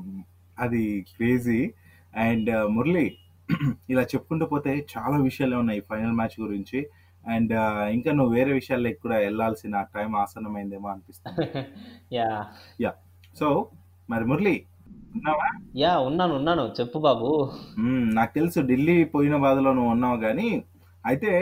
అది 0.58 1.04
క్రేజీ. 1.16 1.72
అండ్ 2.14 2.68
మురళి 2.68 3.06
ఇలా 3.90 4.02
చెప్పుకుంటూ 4.02 4.46
పోతే 4.46 4.86
చాలా 4.92 5.16
విషయాలు 5.16 5.56
ఉన్నాయి 5.56 5.80
ఫైనల్ 5.80 6.12
మ్యాచ్ 6.12 6.40
గురించి. 6.40 6.86
అండ్ 7.26 7.52
ఇంకా 7.92 8.12
నువ్వు 8.12 8.34
వేరే 8.34 8.52
విషయాలకు 8.52 9.02
కూడా 9.02 9.16
వెళ్ళాల్సిన 9.16 9.82
టైం 9.94 10.16
ఆసన్నమైందేమో 10.16 10.88
అనిపిస్తుంది. 10.88 11.46
యా. 12.12 12.46
యా. 12.80 12.92
సో 13.36 13.70
మరి 14.10 14.24
మురళి 14.24 14.66
ఉన్నావా? 15.14 15.46
యా 15.76 15.98
ఉన్నాను 15.98 16.34
ఉన్నాను. 16.34 16.72
చెప్పు 16.80 16.98
బాబు. 16.98 17.28
నాకు 18.14 18.34
తెలుసు 18.34 18.60
ఢిల్లీ 18.60 19.04
పోయిన 19.04 19.36
బాధలో 19.36 19.72
నువ్వు 19.72 19.90
ఉన్నావు 19.90 20.16
కానీ 20.20 20.64
అయితే 21.06 21.32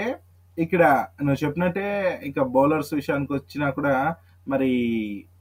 ఇక్కడ 0.58 1.06
నువ్వు 1.23 1.46
చెప్పినట్టే 1.46 2.20
ఇక 2.25 2.42
బౌలర్స్ 2.42 2.94
విషయానికి 2.94 3.32
వచ్చినా 3.32 3.70
కూడా 3.70 4.16
మరి 4.49 4.70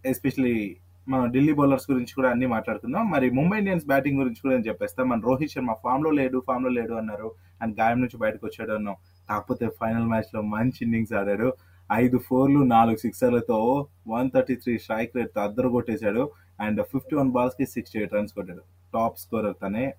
ఎస్పెషలీ 0.05 0.77
మన 1.09 1.25
ఢిల్లీ 1.25 1.53
బౌలర్స్ 1.53 1.91
గురించి 1.91 2.13
కూడా 2.15 2.29
అన్ని 2.29 2.45
మాట్లాడుకుందాం. 2.45 3.09
మరి 3.09 3.29
ముంబై 3.29 3.57
ఇండియన్స్ 3.57 3.85
బ్యాటింగ్ 3.85 4.17
గురించి 4.17 4.41
కూడా 4.41 4.55
నేను 4.55 4.67
చెప్పేస్తాం. 4.67 5.09
మన 5.09 5.19
రోహిత్ 5.19 5.51
శర్మ 5.51 5.73
ఫామ్లో 5.83 6.09
లేడు 6.09 6.43
ఫామ్లో 6.47 6.69
లేడు 6.69 6.93
అన్నారు. 6.93 7.31
అండ్ 7.61 7.79
గాయం 7.79 7.99
నుంచి 7.99 8.17
బయటకు 8.17 8.45
వచ్చాడు 8.45 8.71
అన్నాం 8.71 8.95
కాకపోతే 9.29 9.67
ఫైనల్ 9.67 10.03
మ్యాచ్లో 10.03 10.41
మంచి 10.41 10.79
ఇన్నింగ్స్ 10.81 11.13
ఆడాడు. 11.13 11.53
ఐదు 11.93 12.17
ఫోర్లు 12.17 12.59
నాలుగు 12.59 12.95
సిక్సర్లతో 12.95 13.87
one 14.07 14.31
thirty 14.35 14.55
three 14.55 14.77
strike 14.77 15.15
rate 15.15 15.37
అద్దరు 15.37 15.69
కొట్టేశాడు 15.69 16.31
అండ్ 16.59 16.81
ఫిఫ్టీ 16.81 17.15
వన్ 17.15 17.31
బాల్స్కి 17.31 17.65
సిక్స్టీ 17.65 17.99
ఎయిట్ 17.99 18.13
రన్స్ 18.13 18.33
కొట్టాడు. 18.33 18.61
టాప్ 18.93 19.17
స్కోరర్ 19.17 19.55
తనే 19.63 19.93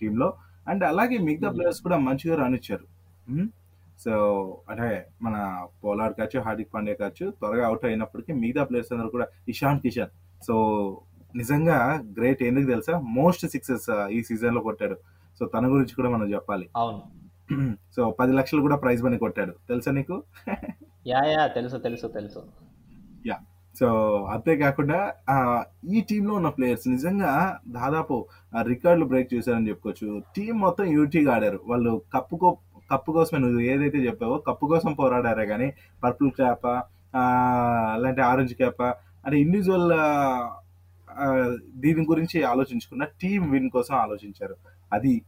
టీమ్లో. 0.00 0.34
అండ్ 0.68 0.84
అలాగే 0.84 1.18
మిగతా 1.18 1.50
ప్లేయర్స్ 1.50 1.80
కూడా 1.80 1.96
మంచిగా 1.96 2.44
రన్ 2.44 2.54
ఇచ్చారు. 2.54 2.84
మ్మ్. 3.30 3.48
సో 4.04 4.12
అంటే 4.70 5.08
మన 5.22 5.36
పోలార్డ్ 5.84 6.16
కావచ్చు 6.16 6.40
హార్దిక్ 6.40 6.74
పాండ్యా 6.74 6.94
కావచ్చు 6.94 7.30
త్వరగా 7.30 7.66
అవుట్ 7.66 7.84
అయినప్పటికీ 7.84 8.32
మిగతా 8.32 8.64
ప్లేయర్స్ 8.64 8.92
అందరూ 8.92 9.08
కూడా 9.08 9.26
ఇషాన్ 9.48 9.80
కిషన్. 9.80 10.12
సో 10.46 10.54
నిజంగా 11.36 11.78
గ్రేట్ 12.18 12.42
ఎందుకు 12.42 12.66
తెలుసా? 12.66 13.00
మోస్ట్ 13.00 13.46
సిక్సెస్ 13.46 14.08
ఈ 14.10 14.22
సీజన్లో 14.22 14.60
కొట్టాడు. 14.60 14.96
సో 15.40 15.46
తన 15.46 15.66
గురించి 15.66 15.94
కూడా 15.94 16.08
మనం 16.08 16.34
చెప్పాలి. 16.34 16.68
అవును. 16.76 17.02
సో 17.96 18.10
పది 18.10 18.32
లక్షలు 18.32 18.60
కూడా 18.60 18.76
ప్రైజ్ 18.76 19.02
మనీ 19.02 19.18
కొట్టాడు. 19.18 19.52
తెలుసా 19.68 19.90
నీకు? 19.90 20.22
యా 21.06 21.24
యా 21.26 21.46
తెలుసు 21.46 21.76
తెలుసు 21.76 22.06
తెలుసు. 22.06 22.42
యా. 23.26 23.36
సో 23.80 23.88
అంతేకాకుండా 24.24 25.12
ఆ, 25.28 25.64
ఈ 25.92 26.00
టీంలో 26.00 26.34
ఉన్న 26.34 26.48
ప్లేయర్స్ 26.48 26.88
నిజంగా 26.88 27.60
దాదాపు 27.68 28.26
రికార్డులు 28.62 29.06
బ్రేక్ 29.06 29.34
చేశారని 29.34 29.68
చెప్పుకోవచ్చు. 29.68 30.22
టీం 30.36 30.60
మొత్తం 30.60 30.84
యూటీగా 30.84 31.34
ఆడారు. 31.34 31.60
వాళ్ళు 31.66 32.02
కప్పుకో 32.14 32.58
కప్పు 32.90 33.12
కోసమే 33.12 33.38
నువ్వు 33.40 33.60
ఏదైతే 33.60 33.98
చెప్పావో 33.98 34.38
కప్పు 34.38 34.66
కోసం 34.66 34.92
పోరాడారే 34.92 35.46
కానీ 35.46 35.68
పర్పుల్ 36.04 36.30
క్యాప్ 36.30 36.66
అలాంటి 37.96 38.20
ఆరెంజ్ 38.20 38.54
క్యాప్ 38.54 38.82
అంటే 39.26 39.36
ఇండివిజువల్ 39.40 39.92
దీని 41.76 42.02
గురించి 42.04 42.42
ఆలోచించుకున్న 42.42 43.04
టీం 43.04 43.50
విన్ 43.50 43.70
కోసం 43.70 43.94
ఆలోచించారు. 43.94 44.56
అది 44.92 45.22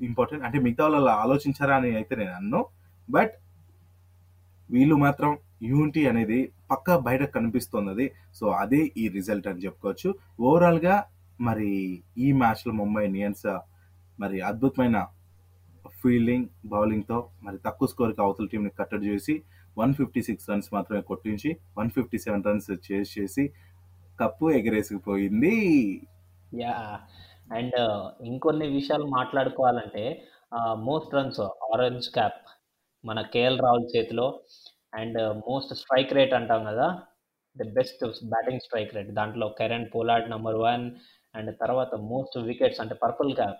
ఇంపార్టెంట్. 0.00 0.44
అంటే 0.44 0.58
మిగతా 0.58 0.86
వాళ్ళు 0.86 1.10
ఆలోచించారా 1.10 1.76
అని 1.76 1.94
అయితే 1.94 2.16
నేను 2.16 2.30
అన్ను. 2.30 2.66
బట్ 3.10 3.34
వీళ్ళు 4.70 4.94
మాత్రం 4.94 5.38
యూనిటీ 5.62 6.06
అనేది 6.06 6.52
పక్కా 6.70 6.98
బయట 6.98 7.22
కనిపిస్తున్నది. 7.22 8.06
సో 8.34 8.48
అదే 8.62 8.92
ఈ 8.96 9.08
రిజల్ట్ 9.08 9.48
అని 9.48 9.60
చెప్పుకోవచ్చు. 9.60 10.14
ఓవరాల్గా 10.40 11.04
మరి 11.40 12.02
ఈ 12.18 12.32
మ్యాచ్లో 12.32 12.72
ముంబై 12.72 13.06
ఇండియన్స్ 13.06 13.46
మరి 14.20 14.40
అద్భుతమైన 14.40 15.06
ఫీల్డింగ్ 15.88 16.46
బౌలింగ్తో 16.64 17.30
మరి 17.42 17.58
తక్కువ 17.66 17.88
స్కోర్కి 17.88 18.22
అవతల 18.22 18.46
టీంని 18.46 18.70
కట్టడి 18.70 19.06
చేసి 19.06 19.42
వన్ 19.78 19.94
ఫిఫ్టీ 19.94 20.22
సిక్స్ 20.22 20.50
రన్స్ 20.50 20.74
మాత్రమే 20.74 21.02
కొట్టించి 21.02 21.56
వన్ 21.78 21.90
ఫిఫ్టీ 21.90 22.18
సెవెన్ 22.18 22.44
రన్స్ 22.44 22.92
చేసి 22.92 23.20
చేసి 23.20 23.52
కప్పు 24.20 24.50
ఎగరేసుకుపోయింది. 24.50 25.56
యా. 26.54 27.00
అండ్ 27.52 27.76
ఇంకొన్ని 28.24 28.66
విషయాలు 28.68 29.04
మాట్లాడుకోవాలంటే 29.04 30.22
మోస్ట్ 30.74 31.14
రన్స్ 31.14 31.40
ఆరెంజ్ 31.40 32.08
క్యాప్ 32.08 32.42
మన 33.04 33.20
కేఎల్ 33.20 33.60
రాహుల్ 33.60 33.96
చేతిలో 33.96 34.40
అండ్ 34.94 35.18
మోస్ట్ 35.36 35.74
స్ట్రైక్ 35.74 36.12
రేట్ 36.12 36.34
అంటాం 36.34 36.64
కదా 36.64 37.02
the 37.58 37.72
best 37.72 38.04
batting 38.06 38.60
strike 38.60 38.94
rate. 38.94 39.10
దాంట్లో 39.10 39.48
Kieron 39.48 39.86
Pollard 39.94 40.30
number 40.30 40.54
one 40.54 40.90
and 41.34 41.56
తర్వాత 41.60 41.94
మోస్ట్ 41.94 42.38
వికెట్స్ 42.38 42.80
అంటే 42.80 42.94
పర్పుల్ 42.94 43.34
క్యాప్. 43.34 43.58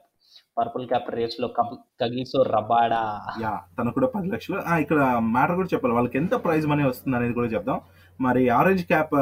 పర్పుల్ 0.58 0.88
క్యాప్ 0.88 1.10
రేస్లో 1.10 1.48
కప్ 1.48 1.80
కగిసో 2.00 2.42
రబాడా. 2.42 3.20
యా 3.42 3.60
తను 3.78 3.90
కూడా 3.92 4.06
పది 4.06 4.28
లక్షలు. 4.28 4.74
ఇక్కడ 4.74 5.02
మ్యాటర్ 5.16 5.56
కూడా 5.56 5.68
చెప్పాలి. 5.74 5.94
వాళ్ళకి 5.94 6.18
ఎంత 6.18 6.34
ప్రైజ్ 6.34 6.66
మనీ 6.66 6.84
వస్తుంది 6.84 7.16
అనేది 7.16 7.32
కూడా 7.32 7.46
చెప్దాం. 7.46 7.80
మరి 8.20 8.48
ఆరెంజ్ 8.48 8.86
క్యాప్ 8.86 9.14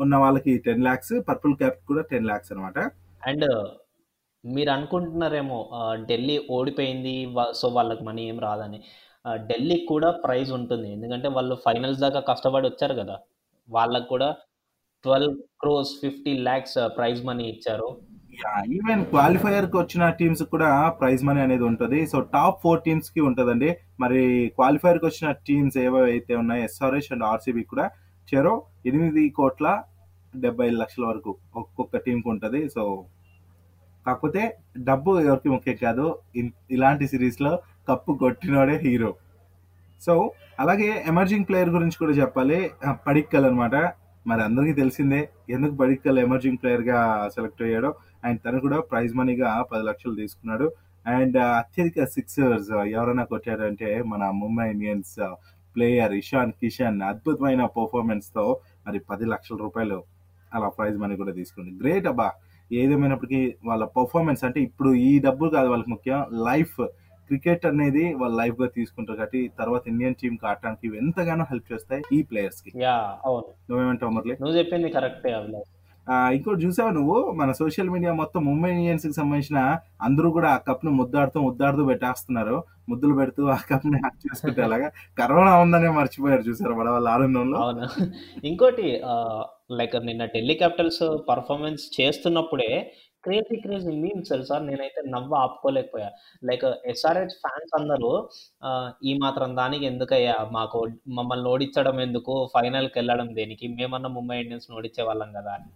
ఉన్న 0.00 0.16
వాళ్ళకి 0.16 0.58
టెన్ 0.58 0.82
ల్యాక్స్ 0.82 1.22
పర్పుల్ 1.28 1.56
క్యాప్ 1.56 1.86
కూడా 1.86 2.02
టెన్ 2.02 2.26
ల్యాక్స్ 2.26 2.52
అనమాట 2.52 2.78
అండ్ 3.26 3.68
మీరు 4.44 4.70
అనుకుంటున్నారేమో 4.70 5.70
ఢిల్లీ 5.94 6.46
ఓడిపోయింది 6.50 7.34
సో 7.54 7.68
వాళ్ళకి 7.68 8.04
మనీ 8.04 8.28
ఏం 8.28 8.40
రాదని. 8.40 8.82
ఆ, 9.26 9.36
ఢిల్లీకి 9.36 9.86
కూడా 9.86 10.10
ప్రైజ్ 10.10 10.52
ఉంటుంది. 10.52 10.92
ఎందుకంటే 10.92 11.28
వాళ్ళు 11.28 11.54
ఫైనల్స్ 11.54 12.00
దాకా 12.00 12.20
కష్టపడి 12.20 12.68
వచ్చారు 12.68 12.94
కదా. 12.94 13.18
వాళ్ళకు 13.70 14.08
కూడా 14.08 14.36
twelve 15.02 15.36
crores 15.60 15.90
fifty 16.00 16.38
lakhs 16.38 16.78
prize 16.96 17.24
money 17.24 17.44
ఇచ్చారు. 17.44 18.00
ఈవెన్ 18.76 19.02
క్వాలిఫైయర్కి 19.04 19.76
వచ్చిన 19.76 20.04
టీమ్స్ 20.10 20.42
కూడా 20.42 20.88
ప్రైజ్ 20.88 21.22
మనీ 21.24 21.40
అనేది 21.40 21.64
ఉంటుంది. 21.70 22.00
సో 22.06 22.20
టాప్ 22.34 22.58
ఫోర్ 22.62 22.82
టీమ్స్కి 22.86 23.20
ఉంటదండి. 23.20 23.70
మరి 24.00 24.22
క్వాలిఫైయర్కి 24.56 25.06
వచ్చిన 25.06 25.30
టీమ్స్ 25.48 25.78
ఏవైతే 25.78 26.34
ఉన్నాయో 26.42 26.64
ఎస్ఆర్ఎస్ 26.64 27.12
అండ్ 27.12 27.24
ఆర్సీబీ 27.24 27.62
కూడా 27.62 27.86
చెరో 28.28 28.54
ఎనిమిది 28.86 29.24
కోట్ల 29.38 29.68
డెబ్బై 30.36 30.66
ఐదు 30.66 30.76
లక్షల 30.76 31.04
వరకు 31.10 31.30
ఒక్కొక్క 31.56 31.96
టీంకి 31.96 32.28
ఉంటుంది. 32.28 32.60
సో 32.68 32.82
కాకపోతే 34.06 34.42
డబ్బు 34.78 35.10
ఎవరికి 35.20 35.48
ముఖ్యం 35.48 35.78
కాదు. 35.86 36.06
ఇలాంటి 36.76 37.06
సిరీస్లో 37.08 37.52
కప్పు 37.88 38.12
కొట్టినోడే 38.12 38.76
హీరో 38.84 39.10
సో 40.02 40.14
అలాగే 40.60 41.04
ఎమర్జింగ్ 41.06 41.46
ప్లేయర్ 41.48 41.70
గురించి 41.70 41.98
కూడా 41.98 42.12
చెప్పాలి. 42.12 42.70
పడిక్కల్ 43.06 43.44
అనమాట 43.44 43.76
మరి 44.26 44.40
అందరికీ 44.42 44.74
తెలిసిందే 44.80 45.20
ఎందుకు 45.50 45.74
పడిక్కల్ 45.80 46.18
ఎమర్జింగ్ 46.18 46.60
ప్లేయర్గా 46.62 46.98
సెలెక్ట్ 47.34 47.62
అయ్యాడో. 47.66 47.90
అండ్ 48.24 48.38
తను 48.44 48.58
కూడా 48.64 48.78
ప్రైజ్ 48.90 49.12
మనీగా 49.20 49.50
పది 49.70 49.84
లక్షలు 49.88 50.14
తీసుకున్నాడు. 50.20 50.66
అండ్ 51.06 51.36
అత్యధిక 51.60 52.04
సిక్సర్స్ 52.14 52.70
ఎవరైనా 52.94 53.24
కొట్టాడంటే 53.24 53.90
మన 54.12 54.22
ముంబై 54.42 54.66
ఇండియన్స్ 54.74 55.14
ప్లేయర్ 55.76 56.14
ఇషాన్ 56.14 56.52
కిషన్ 56.60 56.98
అద్భుతమైన 57.10 57.62
పర్ఫార్మెన్స్తో 57.76 58.44
మరి 58.86 58.98
పది 59.10 59.26
లక్షల 59.32 59.56
రూపాయలు 59.64 59.98
అలా 60.52 60.68
ప్రైజ్ 60.76 60.96
మనీ 61.02 61.14
కూడా 61.16 61.32
తీసుకుంది 61.32 61.70
గ్రేట్ 61.82 62.06
అబ్బా! 62.06 62.28
ఏదేమైనప్పటికీ 62.70 63.40
వాళ్ళ 63.64 63.84
పర్ఫార్మెన్స్ 63.96 64.42
అంటే 64.46 64.60
ఇప్పుడు 64.68 64.90
ఈ 65.04 65.12
డబ్బులు 65.26 65.50
కాదు 65.56 65.68
వాళ్ళకి 65.72 65.90
ముఖ్యం. 65.90 66.18
లైఫ్ 66.48 66.76
క్రికెట్ 67.30 67.66
అనేది 67.70 68.04
వాళ్ళ 68.20 68.34
లైఫ్గా 68.42 68.68
తీసుకుంటారు 68.78 69.18
కాబట్టి 69.20 69.42
తర్వాత 69.60 69.82
ఇండియన్ 69.92 70.16
టీమ్కి 70.22 70.48
ఆడటానికి 70.52 70.86
ఇవి 70.88 70.98
ఎంతగానో 71.02 71.46
హెల్ప్ 71.50 71.68
చేస్తాయి 71.72 72.02
ఈ 72.16 72.20
ప్లేయర్స్కి. 72.30 72.72
నువ్వేమంటావు 73.70 74.14
మురళి? 74.16 74.36
నువ్వు 74.42 74.56
చెప్పింది 74.60 74.90
కరెక్టే 74.96 75.34
ఇంకోటి 76.36 76.60
చూసావు 76.64 76.92
నువ్వు? 76.96 77.16
మన 77.40 77.50
సోషల్ 77.58 77.90
మీడియా 77.94 78.12
మొత్తం 78.20 78.40
ముంబై 78.48 78.70
ఇండియన్స్కి 78.76 79.14
సంబంధించిన 79.18 79.58
అందరూ 80.06 80.28
కూడా 80.36 80.48
ఆ 80.54 80.58
కప్ను 80.68 80.90
ముద్దాడుతూ 81.00 81.38
ముద్దాడుతూ 81.48 81.82
పెట్టేస్తున్నారు. 81.90 82.56
ముద్దులు 82.90 83.14
పెడుతూ 83.18 83.42
ఆ 83.54 83.58
కప్ని 83.70 83.98
హ్యాక్ 84.04 84.16
చేసుకుంటే 84.24 84.60
అలాగా 84.66 84.88
కరోనా 85.18 85.52
ఉందనే 85.64 85.90
మర్చిపోయారు 85.98 86.44
చూసారు 86.48 86.74
మన 86.80 86.88
వాళ్ళ 86.94 87.08
ఆనందంలో? 87.16 87.60
ఇంకోటి 88.50 88.86
లైక్ 89.80 89.96
నిన్న 90.08 90.24
ఢిల్లీ 90.34 90.54
క్యాపిటల్స్ 90.54 91.04
పర్ఫార్మెన్స్ 91.28 91.84
చేస్తున్నప్పుడే 91.98 92.70
క్రేజీ 93.24 93.56
క్రేజీ 93.60 93.92
మీమ్స్ 94.02 94.30
తెలుసా? 94.30 94.56
నేనైతే 94.58 95.00
నవ్వు 95.10 95.34
ఆపుకోలేకపోయా. 95.34 96.10
లైక్ 96.44 96.64
ఎస్ఆర్హెచ్ 96.92 97.34
ఫ్యాన్స్ 97.42 97.72
అందరూ 97.80 98.10
ఈ 99.04 99.12
మాత్రం 99.22 99.50
దానికి 99.56 99.84
ఎందుకయ్యా? 99.86 100.36
మాకు 100.52 100.78
మమ్మల్ని 101.08 101.48
ఓడించడం 101.48 102.00
ఎందుకు? 102.00 102.34
ఫైనల్కి 102.54 102.96
వెళ్ళడం 102.98 103.28
దేనికి? 103.34 103.68
మేమన్నా 103.78 104.10
ముంబై 104.18 104.38
ఇండియన్స్ 104.40 104.70
ఓడించే 104.78 105.04
వాళ్ళం 105.04 105.32
కదా 105.38 105.52
అని. 105.58 105.68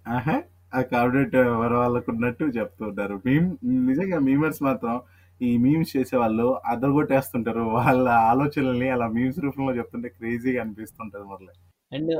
ఆ 0.75 0.81
కార్పొరేట్ 0.93 1.37
వర 1.63 1.73
వాళ్ళకు 1.75 2.09
ఉన్నట్టు 2.13 2.45
చెప్తుంటారు. 2.57 3.17
మీమ్ 3.27 3.49
నిజంగా 3.89 4.19
మీమర్స్ 4.19 4.63
మాత్రం 4.63 4.95
ఈ 5.41 5.51
మీమ్స్ 5.57 5.93
చేసే 5.97 6.17
వాళ్ళు 6.17 6.47
అదరగొట్టేస్తుంటారు. 6.67 7.63
వాళ్ళ 7.77 8.07
ఆలోచనల్ని 8.31 8.89
అలా 8.89 9.07
మీమ్స్ 9.09 9.39
రూపంలో 9.39 9.73
చెప్తుంటే 9.77 10.09
క్రేజీగా 10.09 10.61
అనిపిస్తుంటది 10.63 11.25
మురళి. 11.25 11.55
అండ్ 11.93 12.13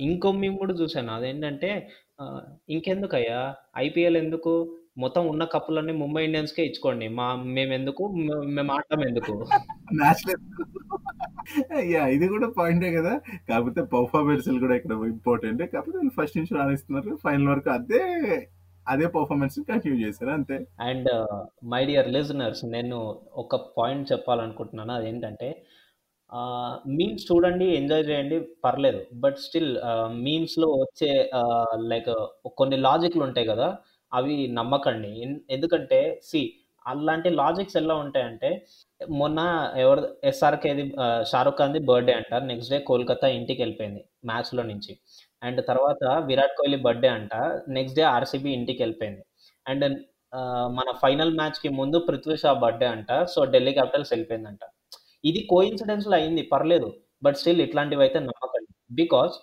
ఇంకో 0.00 0.28
మేము 0.32 0.56
కూడా 0.56 0.74
చూసాను 0.74 1.10
అదేంటంటే 1.12 1.70
ఆ, 2.20 2.40
ఇంకెందుకయ్యా? 2.68 3.54
ఐపీఎల్ 3.76 4.16
ఎందుకు? 4.16 4.76
మొత్తం 4.98 5.26
ఉన్న 5.26 5.44
కప్పులన్నీ 5.44 5.92
ముంబై 5.92 6.24
ఇండియన్స్కే 6.24 6.62
ఇచ్చుకోండి. 6.62 7.08
మా 7.08 7.34
మేము 7.34 7.72
ఎందుకు 7.72 8.08
మే- 8.08 8.46
మేము 8.46 8.72
ఆడటం 8.72 9.08
ఎందుకు? 9.08 9.46
మ్యాచ్ 9.94 10.36
యా 11.84 12.06
ఇది 12.06 12.28
కూడా 12.28 12.48
పాయింటే 12.58 12.92
కదా. 12.92 13.20
కాకపోతే 13.48 13.82
పర్ఫార్మెన్స్ 13.82 14.58
కూడా 14.58 14.76
ఇక్కడ 14.76 14.92
ఇంపార్టెంట్. 14.92 15.62
కాకపోతే 15.62 15.98
వాళ్ళు 15.98 16.22
ఫస్ట్ 16.22 16.38
నుంచి 16.38 16.58
రాణిస్తున్నారు. 16.58 17.18
ఫైనల్ 17.24 17.48
వరకు 17.48 17.70
అదే 17.70 18.02
అదే 18.88 19.06
పర్ఫార్మెన్స్ 19.06 19.60
కంటిన్యూ 19.68 20.08
చేశారు 20.08 20.30
అంతే. 20.30 20.66
అండ్ 20.80 21.36
మై 21.64 21.84
డియర్ 21.84 22.12
లిజనర్స్ 22.12 22.64
నేను 22.64 23.18
ఒక 23.32 23.56
పాయింట్ 23.56 24.12
చెప్పాలనుకుంటున్నాను. 24.12 24.92
అదేంటంటే 24.92 25.64
మీమ్స్ 26.86 27.32
చూడండి 27.32 27.64
ఎంజాయ్ 27.64 28.08
చేయండి 28.08 28.48
పర్లేదు. 28.64 29.06
బట్ 29.14 29.36
స్టిల్ 29.36 29.78
మీమ్స్లో 30.10 30.68
వచ్చే 30.68 31.30
లైక్ 31.86 32.26
కొన్ని 32.56 32.76
లాజిక్లు 32.76 33.22
ఉంటాయి 33.22 33.46
కదా 33.46 33.78
అవి 34.14 34.48
నమ్మకండి. 34.48 35.22
ఎన్- 35.22 35.38
ఎందుకంటే 35.50 36.20
సి 36.24 36.54
అలాంటి 36.86 37.30
లాజిక్స్ 37.30 37.76
ఎలా 37.76 37.94
ఉంటాయంటే 37.94 38.66
మొన్న 39.10 39.72
ఎవరు 39.76 40.16
ఎస్ఆర్కేది 40.24 40.92
షారుఖ్ 41.24 41.58
ఖాన్ది 41.58 41.78
బర్త్డే 41.78 42.12
అంటారు 42.12 42.44
నెక్స్ట్ 42.44 42.72
డే 42.72 42.78
కోల్కతా 42.78 43.28
ఇంటికి 43.28 43.62
వెళ్ళిపోయింది 43.62 44.04
మ్యాచ్లో 44.24 44.62
నుంచి. 44.62 44.98
అండ్ 45.42 45.66
తర్వాత 45.66 46.22
విరాట్ 46.26 46.56
కోహ్లీ 46.56 46.76
బర్త్డే 46.76 47.08
అంట. 47.08 47.62
నెక్స్ట్ 47.68 47.98
డే 47.98 48.02
ఆర్సీబీ 48.02 48.50
ఇంటికి 48.50 48.82
వెళ్ళిపోయింది. 48.82 49.22
అండ్ 49.68 50.02
మన 50.74 50.92
ఫైనల్ 51.02 51.34
మ్యాచ్కి 51.34 51.68
ముందు 51.68 51.98
పృథ్వీ 51.98 52.36
షా 52.36 52.52
బర్త్డే 52.52 52.86
అంట. 52.86 53.22
సో 53.22 53.44
ఢిల్లీ 53.44 53.72
క్యాపిటల్స్ 53.72 54.12
వెళ్ళిపోయిందంట. 54.12 54.58
ఇది 55.24 55.40
కోయిన్సిడెన్స్లో 55.52 56.14
అయింది 56.16 56.42
పర్లేదు. 56.52 56.88
బట్ 57.24 57.36
స్టిల్ 57.40 57.62
ఇట్లాంటివి 57.66 58.02
అయితే 58.06 58.18
నమ్మకండి. 58.28 58.70
బికాస్ 59.00 59.34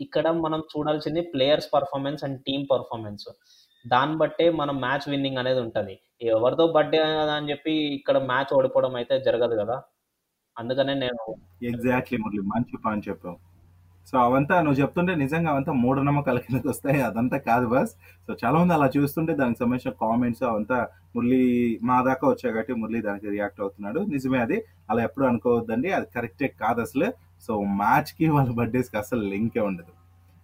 ఇక్కడ 0.00 0.26
మనం 0.44 0.60
చూడాల్సింది 0.72 1.20
players 1.34 1.68
performance 1.74 2.24
and 2.26 2.38
team 2.46 2.64
performance 2.72 3.26
దాన్ని 3.84 4.16
బట్టే 4.22 4.46
మనం 4.60 4.76
మ్యాచ్ 4.84 5.06
విన్నింగ్ 5.12 5.40
అనేది 5.42 5.60
ఉంటుంది. 5.64 5.94
ఎవరితో 6.34 6.64
బర్త్డే 6.76 6.98
కదా 7.20 7.34
అని 7.38 7.50
చెప్పి 7.50 7.72
ఇక్కడ 7.98 8.18
మ్యాచ్ 8.30 8.52
ఓడిపోవడం 8.58 8.94
అయితే 9.00 9.14
జరగదు 9.26 9.56
కదా. 9.62 9.76
అందుకనే 10.56 10.94
నేను 10.94 11.22
ఎగ్జాక్ట్లీ 11.70 12.18
మురళి. 12.22 12.42
మంచి 12.54 12.74
పాయింట్ 12.84 13.08
చెప్పావు. 13.08 13.36
సో 14.10 14.18
అవంతా 14.18 14.62
నువ్వు 14.62 14.80
చెప్తుంటే 14.80 15.14
నిజంగా 15.14 15.50
అవంతా 15.50 15.72
మూఢనమ్మకాల 15.72 16.38
కిందకి 16.38 16.68
వస్తాయి. 16.68 17.02
అదంతా 17.02 17.36
కాదు 17.36 17.66
బస్ 17.66 17.90
సో 18.28 18.36
చాలా 18.44 18.58
మంది 18.58 18.74
అలా 18.74 18.90
చూస్తుంటే 18.96 19.34
దానికి 19.34 19.58
సంబంధించిన 19.58 20.08
కామెంట్స్ 20.08 20.42
అవంతా 20.42 20.88
మురళి 21.16 21.78
మా 21.82 22.02
దాకా 22.02 22.28
వచ్చాయి 22.28 22.54
కాబట్టి 22.54 22.74
మురళి 22.74 23.02
దానికి 23.02 23.28
రియాక్ట్ 23.28 23.60
అవుతున్నాడు. 23.60 24.00
నిజమే 24.00 24.38
అది. 24.38 24.62
అలా 24.90 25.02
ఎప్పుడు 25.02 25.26
అనుకోవద్దండి. 25.26 25.90
అది 25.90 26.06
కరెక్టే 26.14 26.48
కాదు 26.48 26.80
అసలు. 26.80 27.12
సో 27.42 27.60
మ్యాచ్కి 27.62 28.28
వాళ్ళ 28.28 28.50
బర్త్డేస్కి 28.50 28.96
అసలు 28.96 29.22
లింకే 29.22 29.60
ఉండదు. 29.60 29.92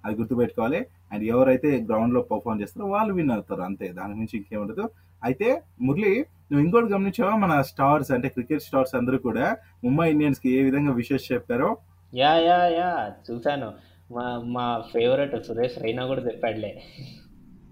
అది 0.04 0.16
గుర్తుపెట్టుకోవాలి. 0.16 0.86
అండ్ 1.12 1.24
ఎవరైతే 1.24 1.86
గ్రౌండ్లో 1.90 2.22
పర్ఫామ్ 2.22 2.60
చేస్తారో 2.60 2.86
వాళ్ళు 2.86 3.14
విన్ 3.14 3.30
అవుతారు. 3.30 3.60
అంతే. 3.60 3.88
దాని 3.88 4.14
నుంచి 4.14 4.36
ఇంకేం 4.36 4.60
ఉండదు. 4.60 4.90
అయితే 5.24 5.62
మురళి 5.80 6.24
నువ్వు 6.52 6.64
ఇంకోటి 6.64 6.92
గమనించావా? 6.92 7.36
మన 7.36 7.60
స్టార్స్ 7.62 8.10
అంటే 8.10 8.28
క్రికెట్ 8.28 8.62
స్టార్స్ 8.62 8.94
అందరూ 8.94 9.18
కూడా 9.18 9.56
ముంబై 9.84 10.10
ఇండియన్స్కి 10.10 10.50
ఏ 10.50 10.62
విధంగా 10.62 10.92
విషెస్ 10.92 11.32
చెప్పారో? 11.32 11.76
యా 12.12 12.34
యా 12.34 12.64
యా 12.64 13.14
చూశాను. 13.26 13.68
మా 14.12 14.42
మా 14.54 14.82
ఫేవరెట్ 14.92 15.46
సురేష్ 15.46 15.82
రైనా 15.82 16.06
కూడా 16.06 16.20
చెప్పాడులే 16.20 16.82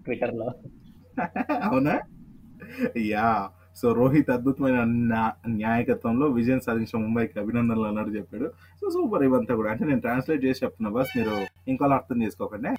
ట్విట్టర్లో 0.04 0.48
అవునా? 1.62 2.00
యా. 2.96 3.48
సో 3.76 3.92
రోహిత్ 3.92 4.30
అద్భుతమైన 4.30 4.78
న్యాయకత్వంలో 5.48 6.26
విజయం 6.26 6.60
సాధించిన 6.60 7.02
ముంబైకి 7.02 7.38
అభినందనలు 7.38 7.82
అన్నాడు 7.82 8.10
చెప్పాడు. 8.10 8.46
సో 8.80 8.90
సూపర్ 8.90 9.22
ఇవంతా 9.22 9.54
కూడా. 9.54 9.70
అంటే 9.70 9.84
నేను 9.84 10.00
ట్రాన్స్లేట్ 10.00 10.44
చేసి 10.44 10.64
చెప్తున్నా 10.64 10.90
బస్ 10.90 11.18
మీరు 11.18 11.34
ఇంకోలా 11.68 11.96
అర్థం 11.96 12.22
చేసుకోకండి. 12.22 12.70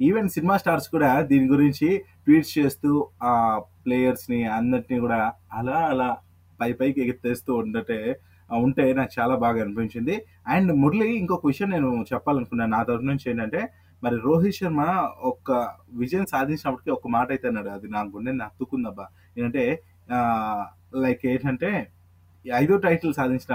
ఈవెన్ 0.00 0.28
సినిమా 0.28 0.56
స్టార్స్ 0.56 0.88
కూడా 0.88 1.20
దీని 1.20 1.48
గురించి 1.48 1.98
ట్వీట్స్ 1.98 2.58
చేస్తూ 2.58 3.08
ఆ 3.22 3.58
ప్లేయర్స్ని 3.86 4.44
అందరినీ 4.44 5.00
కూడా 5.00 5.32
అలా 5.52 5.72
అలా 5.72 6.08
పై 6.60 6.72
పైకి 6.72 6.98
ఎగెత్తేస్తూ 7.02 7.54
ఉండటే 7.54 7.98
ఉంటే 8.50 8.84
నాకు 8.92 9.12
చాలా 9.18 9.34
బాగా 9.36 9.60
అనిపించింది. 9.62 10.14
అండ్ 10.46 10.70
మురళి 10.72 11.06
ఇంకొక 11.16 11.46
విషయం 11.46 11.70
నేను 11.70 12.04
చెప్పాలనుకున్నాను. 12.12 12.70
నా 12.70 12.82
తరఫు 12.82 13.02
నుంచి 13.02 13.30
ఏంటంటే 13.30 13.60
మరి 14.02 14.16
రోహిత్ 14.24 14.54
శర్మ 14.54 14.82
ఒక 15.22 15.50
విజయం 15.92 16.26
సాధించినప్పటికీ 16.26 16.90
ఒక 16.90 17.08
మాట 17.08 17.28
అయితే 17.30 17.48
అన్నాడు. 17.48 17.68
అది 17.68 17.88
నా 17.88 18.00
గుండె 18.14 18.32
నత్తుకుందబ్బా. 18.32 19.06
ఏంటంటే 19.38 19.64
లైక్ 20.94 21.26
ఏంటంటే 21.26 21.70
ఐదో 22.44 22.76
టైటిల్ 22.76 23.14
సాధించిన 23.14 23.54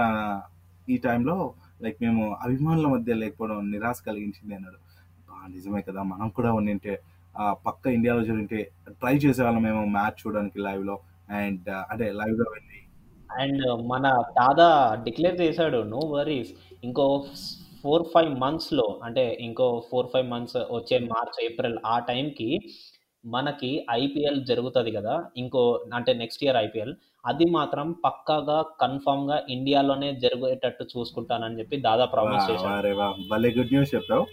ఈ 0.88 0.96
టైంలో 0.96 1.36
లైక్ 1.82 1.98
మేము 2.02 2.22
అభిమానుల 2.42 2.86
మధ్య 2.86 3.14
లేకపోవడం 3.14 3.70
నిరాశ 3.70 3.98
కలిగించింది 4.06 4.54
అన్నాడు. 4.54 4.78
నిజమే 5.52 5.80
కదా. 5.82 6.02
మనం 6.02 6.28
కూడా 6.28 6.52
ఉండింటే 6.52 6.94
పక్క 7.66 7.86
ఇండియాలో 7.86 8.22
జరిగితే 8.24 8.60
ట్రై 8.90 9.14
చేసేవాళ్ళం 9.16 9.62
మేము 9.62 9.84
మ్యాచ్ 9.84 10.18
చూడడానికి 10.22 10.58
లైవ్లో. 10.60 10.96
అండ్ 11.30 11.68
అంటే 11.92 12.06
లైవ్లో 12.12 12.46
వెళ్ళి 12.54 12.80
అండ్ 13.38 13.64
మన 13.82 14.06
దాదా 14.30 14.68
డిక్లేర్ 15.04 15.40
చేశాడు 15.40 15.82
నో 15.84 15.98
వరీస్ 16.08 16.52
ఇంకో 16.84 17.06
ఫోర్ 17.82 18.04
ఫైవ్ 18.14 18.32
మంత్స్లో 18.38 18.86
అంటే 19.02 19.36
ఇంకో 19.40 19.82
ఫోర్ 19.90 20.08
ఫైవ్ 20.12 20.26
మంత్స్ 20.28 20.56
వచ్చే 20.70 20.98
మార్చ్ 20.98 21.38
ఏప్రిల్ 21.44 21.78
ఆ 21.86 21.98
టైంకి 21.98 22.48
మనకి 23.24 23.70
ఐపీఎల్ 23.90 24.44
జరుగుతుంది 24.44 24.90
కదా 24.90 25.14
ఇంకో 25.36 25.62
అంటే 25.92 26.12
నెక్స్ట్ 26.14 26.44
ఇయర్ 26.44 26.56
ఐపీఎల్ 26.56 26.92
అది 27.24 27.44
మాత్రం 27.50 27.92
పక్కాగా 28.04 28.62
కన్ఫామ్గా 28.80 29.42
ఇండియాలోనే 29.48 30.12
జరిగేటట్టు 30.12 30.84
చూసుకుంటానని 30.84 31.58
చెప్పి 31.58 31.76
దాదా 31.76 32.04
ప్రామిస్ 32.04 32.46
భలే 33.30 33.50
గుడ్ 33.50 33.72
న్యూస్ 33.72 33.94
చెప్పావు. 33.94 34.24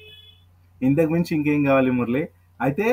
ఇంతకు 0.81 1.11
మించి 1.11 1.35
ఇంకేం 1.35 1.65
కావాలి 1.65 1.91
మురళి? 1.91 2.23
అయితే 2.59 2.87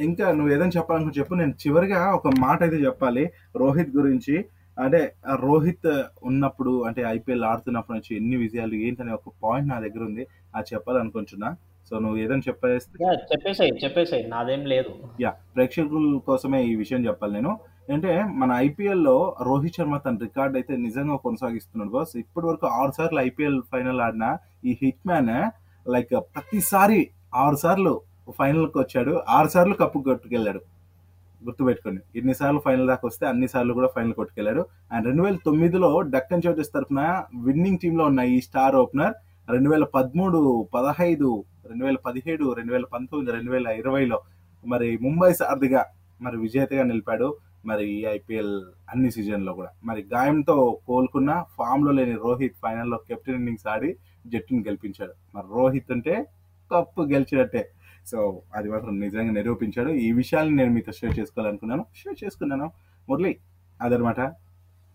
ఇంకా 0.00 0.32
నువ్వు 0.32 0.54
ఏదైనా 0.54 0.72
చెప్పాలనుకో 0.76 1.12
చెప్పు. 1.18 1.34
నేను 1.34 1.54
చివరిగా 1.62 2.14
ఒక 2.14 2.28
మాట 2.38 2.62
అయితే 2.62 2.76
చెప్పాలి. 2.76 3.30
రోహిత్ 3.56 3.96
గురించి. 3.96 4.44
అంటే 4.78 5.14
రోహిత్ 5.34 5.88
ఉన్నప్పుడు 6.22 6.82
అంటే 6.84 7.02
ఐపీఎల్ 7.02 7.44
ఆడుతున్నప్పుడు 7.44 7.96
నుంచి 7.96 8.16
ఎన్ని 8.16 8.36
విజయాలు 8.36 8.74
ఏంటనే 8.74 9.12
ఒక 9.12 9.32
పాయింట్ 9.42 9.68
నా 9.68 9.80
దగ్గర 9.80 10.02
ఉంది. 10.04 10.26
అది 10.56 10.74
చెప్పాలనుకుంటున్నా. 10.74 11.56
సో 11.90 11.98
నువ్వు 11.98 12.18
ఏదైనా 12.18 12.42
చెప్పేస్తే 12.48 13.04
చెప్పేసాయి 13.32 13.72
చెప్పేసాయి. 13.84 14.24
నాదేం 14.26 14.66
లేదు. 14.66 14.90
యా 15.20 15.30
ప్రేక్షకుల 15.56 16.18
కోసమే 16.26 16.64
ఈ 16.64 16.74
విషయం 16.74 17.06
చెప్పాలి 17.06 17.32
నేను. 17.32 17.58
అంటే 17.92 18.24
మన 18.24 18.50
ఐపీఎల్లో 18.52 19.36
రోహిత్ 19.40 19.76
శర్మ 19.76 19.96
తన 19.96 20.18
రికార్డ్ 20.22 20.56
అయితే 20.56 20.76
నిజంగా 20.76 21.16
కొనసాగిస్తున్నాడు 21.16 21.90
బాస్ 21.90 22.16
ఇప్పటి 22.16 22.46
వరకు 22.46 22.66
ఆరు 22.66 22.92
సార్లు 22.96 23.20
ఐపీఎల్ 23.20 23.62
ఫైనల్ 23.72 24.00
ఆడిన 24.00 24.36
ఈ 24.64 24.76
హిట్ 24.82 25.06
మ్యాన్ 25.06 25.32
లైక్ 25.86 26.14
ప్రతిసారి 26.34 27.10
ఆరు 27.34 27.56
సార్లు 27.56 28.00
ఫైనల్కి 28.38 28.78
వచ్చాడు. 28.78 29.22
ఆరు 29.28 29.48
సార్లు 29.48 29.74
కప్పు 29.74 29.98
కొట్టుకెళ్ళాడు. 29.98 30.60
గుర్తుపెట్టుకోండి. 31.44 32.00
ఎన్నిసార్లు 32.18 32.60
ఫైనల్ 32.60 32.86
దాకా 32.86 33.06
వస్తే 33.06 33.26
అన్ని 33.26 33.48
సార్లు 33.48 33.72
కూడా 33.72 33.86
ఫైనల్ 33.86 34.12
కొట్టుకెళ్ళాడు. 34.12 34.66
అండ్ 34.92 35.06
రెండు 35.06 35.22
వేల 35.22 35.36
తొమ్మిదిలో 35.44 36.00
డక్కన్ 36.00 36.42
చోటస్ 36.46 36.72
తరఫున 36.74 37.22
విన్నింగ్ 37.44 37.78
టీంలో 37.78 38.04
ఉన్న 38.04 38.20
ఈ 38.20 38.40
స్టార్ 38.40 38.76
ఓపెనర్ 38.76 39.14
రెండు 39.50 39.70
వేల 39.70 39.84
పదమూడు 39.84 40.68
పదహైదు 40.74 41.44
రెండు 41.68 41.84
వేల 41.84 41.96
పదిహేడు 41.96 42.52
రెండు 42.52 42.72
వేల 42.72 42.84
పంతొమ్మిది 42.84 43.32
రెండు 43.32 43.50
వేల 43.50 43.66
ఇరవైలో 43.66 44.20
మరి 44.66 44.98
ముంబై 45.02 45.32
సారథిగా 45.32 45.86
మరి 46.22 46.36
విజేతగా 46.36 46.82
నిలిపాడు. 46.82 47.36
మరి 47.66 47.88
ఈ 47.88 48.04
ఐపీఎల్ 48.04 48.62
అన్ని 48.90 49.10
సీజన్లో 49.10 49.52
కూడా. 49.52 49.68
మరి 49.84 50.06
గాయంతో 50.14 50.80
కోలుకున్న 50.86 51.44
ఫామ్లో 51.58 51.92
లేని 51.92 52.12
రోహిత్ 52.12 52.54
ఫైనల్లో 52.62 52.96
కెప్టెన్ 53.08 53.36
ఇన్నింగ్స్ 53.36 53.68
ఆడి 53.68 53.96
జట్టుని 54.26 54.60
గెలిపించాడు. 54.60 55.12
మరి 55.34 55.46
రోహిత్ 55.50 55.92
అంటే 55.92 56.26
కప్పు 56.72 57.02
గెలిచినట్టే. 57.02 57.70
సో 58.06 58.42
అది 58.54 58.70
మాత్రం 58.70 59.00
నిజంగా 59.00 59.32
నిరూపించాడు. 59.32 59.90
ఈ 59.90 60.12
విషయాన్ని 60.12 60.56
నేను 60.56 60.70
మీతో 60.70 60.92
షేర్ 60.92 61.18
చేసుకోవాలనుకున్నాను. 61.18 61.86
షేర్ 61.96 62.24
చేసుకున్నాను. 62.24 62.70
మురళి 63.08 63.36
అదనమాట 63.82 64.20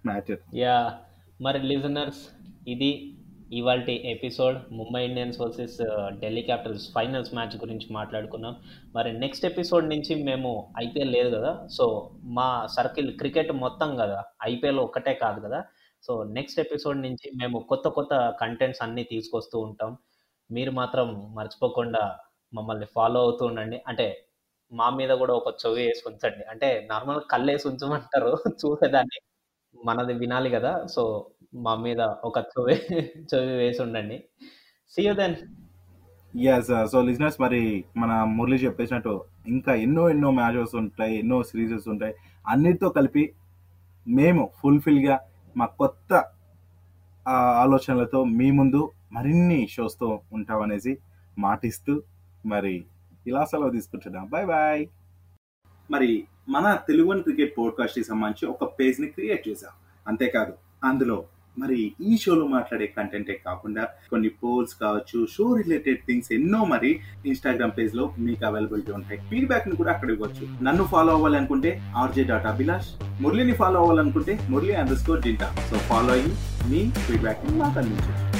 మ్యాచ్ 0.05 0.37
యా 0.53 0.97
మరి 1.41 1.59
లిజనర్స్ 1.59 2.29
ఇది 2.67 3.17
ఇవాళ 3.53 3.83
episode. 3.89 4.57
Mumbai 4.71 5.05
Indians 5.05 5.41
versus 5.41 5.77
Delhi 6.19 6.41
Capitals 6.41 6.93
finals 6.93 7.33
match 7.33 7.57
గురించి 7.57 7.87
మాట్లాడుకున్నాం. 7.91 8.55
మరి 8.95 9.19
నెక్స్ట్ 9.19 9.45
ఎపిసోడ్ 9.45 9.89
నుంచి 9.89 10.23
మేము 10.23 10.73
ఐపీఎల్ 10.79 11.11
లేదు 11.11 11.35
కదా? 11.35 11.67
సో 11.71 12.11
మా 12.23 12.67
సర్కిల్ 12.77 13.17
క్రికెట్ 13.17 13.51
మొత్తం 13.51 13.95
కదా? 13.95 14.23
ఐపీఎల్ 14.43 14.79
ఒక్కటే 14.79 15.13
కాదు 15.13 15.39
కదా? 15.39 15.63
సో 16.03 16.23
నెక్స్ట్ 16.23 16.59
ఎపిసోడ్ 16.59 17.01
నుంచి 17.01 17.31
మేము 17.35 17.59
కొత్త 17.59 17.87
కొత్త 17.87 18.33
కంటెంట్స్ 18.41 18.81
అన్నీ 18.81 19.03
తీసుకొస్తూ 19.03 19.59
ఉంటాం. 19.59 19.97
మీరు 20.51 20.71
మాత్రం 20.71 21.35
మర్చిపోకుండా 21.35 22.17
మమ్మల్ని 22.53 22.85
ఫాలో 22.85 23.21
అవుతూ 23.21 23.45
ఉండండి. 23.45 23.81
అంటే 23.87 24.27
మా 24.73 24.89
మీద 24.89 25.09
కూడా 25.09 25.33
ఒక 25.33 25.55
చెవి 25.65 25.87
వేసి 25.87 26.03
ఉంచండి. 26.07 26.43
అంటే 26.49 26.87
నార్మల్ 26.91 27.21
కళ్ళు 27.31 27.51
వేసి 27.51 27.67
ఉంచమంటారు. 27.67 28.37
చూసేదాన్ని 28.65 29.19
మనది 29.85 30.13
వినాలి 30.13 30.49
కదా. 30.49 30.85
సో 30.85 31.29
మా 31.53 31.75
మీద 31.75 32.01
ఒక 32.01 32.39
చెవి 32.39 32.73
చెవి 33.35 33.53
వేసి 33.57 33.81
ఉండండి. 33.81 34.23
సీ 34.89 35.13
దెన్ 35.13 35.35
ఎస్ 36.39 36.91
సో 36.91 37.01
లిజినెస్ 37.01 37.41
మరి 37.41 37.85
మన 37.97 38.23
మురళి 38.23 38.55
చెప్పేసినట్టు 38.55 39.23
ఇంకా 39.47 39.75
ఎన్నో 39.75 40.09
ఎన్నో 40.09 40.31
మ్యాచెస్ 40.31 40.75
ఉంటాయి 40.75 41.19
ఎన్నో 41.19 41.43
సిరీసెస్ 41.43 41.87
ఉంటాయి. 41.87 42.13
అన్నిటితో 42.47 42.89
కలిపి 42.89 43.33
మేము 44.07 44.49
ఫుల్ఫిల్గా 44.61 45.19
మా 45.57 45.65
కొత్త 45.65 46.25
ఆలోచనలతో 47.27 48.23
మీ 48.23 48.51
ముందు 48.51 48.91
మరిన్ని 49.11 49.67
షోస్తో 49.67 50.21
ఉంటామనేసి 50.33 50.97
మాటిస్తూ 51.37 52.03
మరి 52.45 52.85
ఇలా 53.27 53.45
సెలవు 53.45 53.69
తీసుకుంటున్నాం. 53.69 54.25
బాయ్ 54.25 54.45
బాయ్ 54.45 54.85
మరి 55.91 56.23
మన 56.49 56.77
తెలుగు 56.87 57.21
క్రికెట్ 57.21 57.57
పోడ్కాస్ట్కి 57.57 58.03
సంబంధించి 58.03 58.45
ఒక 58.45 58.63
పేజ్ని 58.79 59.07
క్రియేట్ 59.07 59.49
చేశాం. 59.49 59.71
అంతేకాదు 60.07 60.53
అందులో 60.83 61.23
మరి 61.57 61.91
ఈ 62.01 62.17
షోలో 62.17 62.47
మాట్లాడే 62.47 62.87
కంటెంటే 62.97 63.41
కాకుండా 63.45 63.83
కొన్ని 64.09 64.29
పోల్స్ 64.29 64.75
కావచ్చు 64.75 65.27
షో 65.31 65.55
రిలేటెడ్ 65.55 65.97
థింగ్స్ 66.07 66.31
ఎన్నో 66.31 66.65
మరి 66.65 66.99
ఇన్స్టాగ్రామ్ 67.25 67.71
పేజ్లో 67.77 68.15
మీకు 68.17 68.45
అవైలబిలిటీ 68.45 68.91
ఉంటాయి. 68.91 69.19
ఫీడ్బ్యాక్ని 69.29 69.75
కూడా 69.75 69.91
అక్కడ 69.91 70.09
ఇవ్వచ్చు. 70.09 70.63
నన్ను 70.63 70.83
ఫాలో 70.83 71.13
అవ్వాలనుకుంటే 71.13 71.81
ఆర్జే 71.95 72.23
డాట్ 72.23 72.45
అభిలాష్ 72.45 72.89
మురళిని 73.21 73.53
ఫాలో 73.53 73.79
అవ్వాలనుకుంటే 73.79 74.47
మురళి 74.49 74.75
అండర్ 74.75 74.97
స్కోర్ 74.97 75.23
డింటా 75.23 75.55
సో 75.69 75.77
ఫాలో 75.77 76.13
అయ్యి 76.13 76.33
మీ 76.69 76.91
ఫీడ్బ్యాక్ని 76.91 77.57
మాకు 77.57 77.79
అందించవచ్చు 77.79 78.34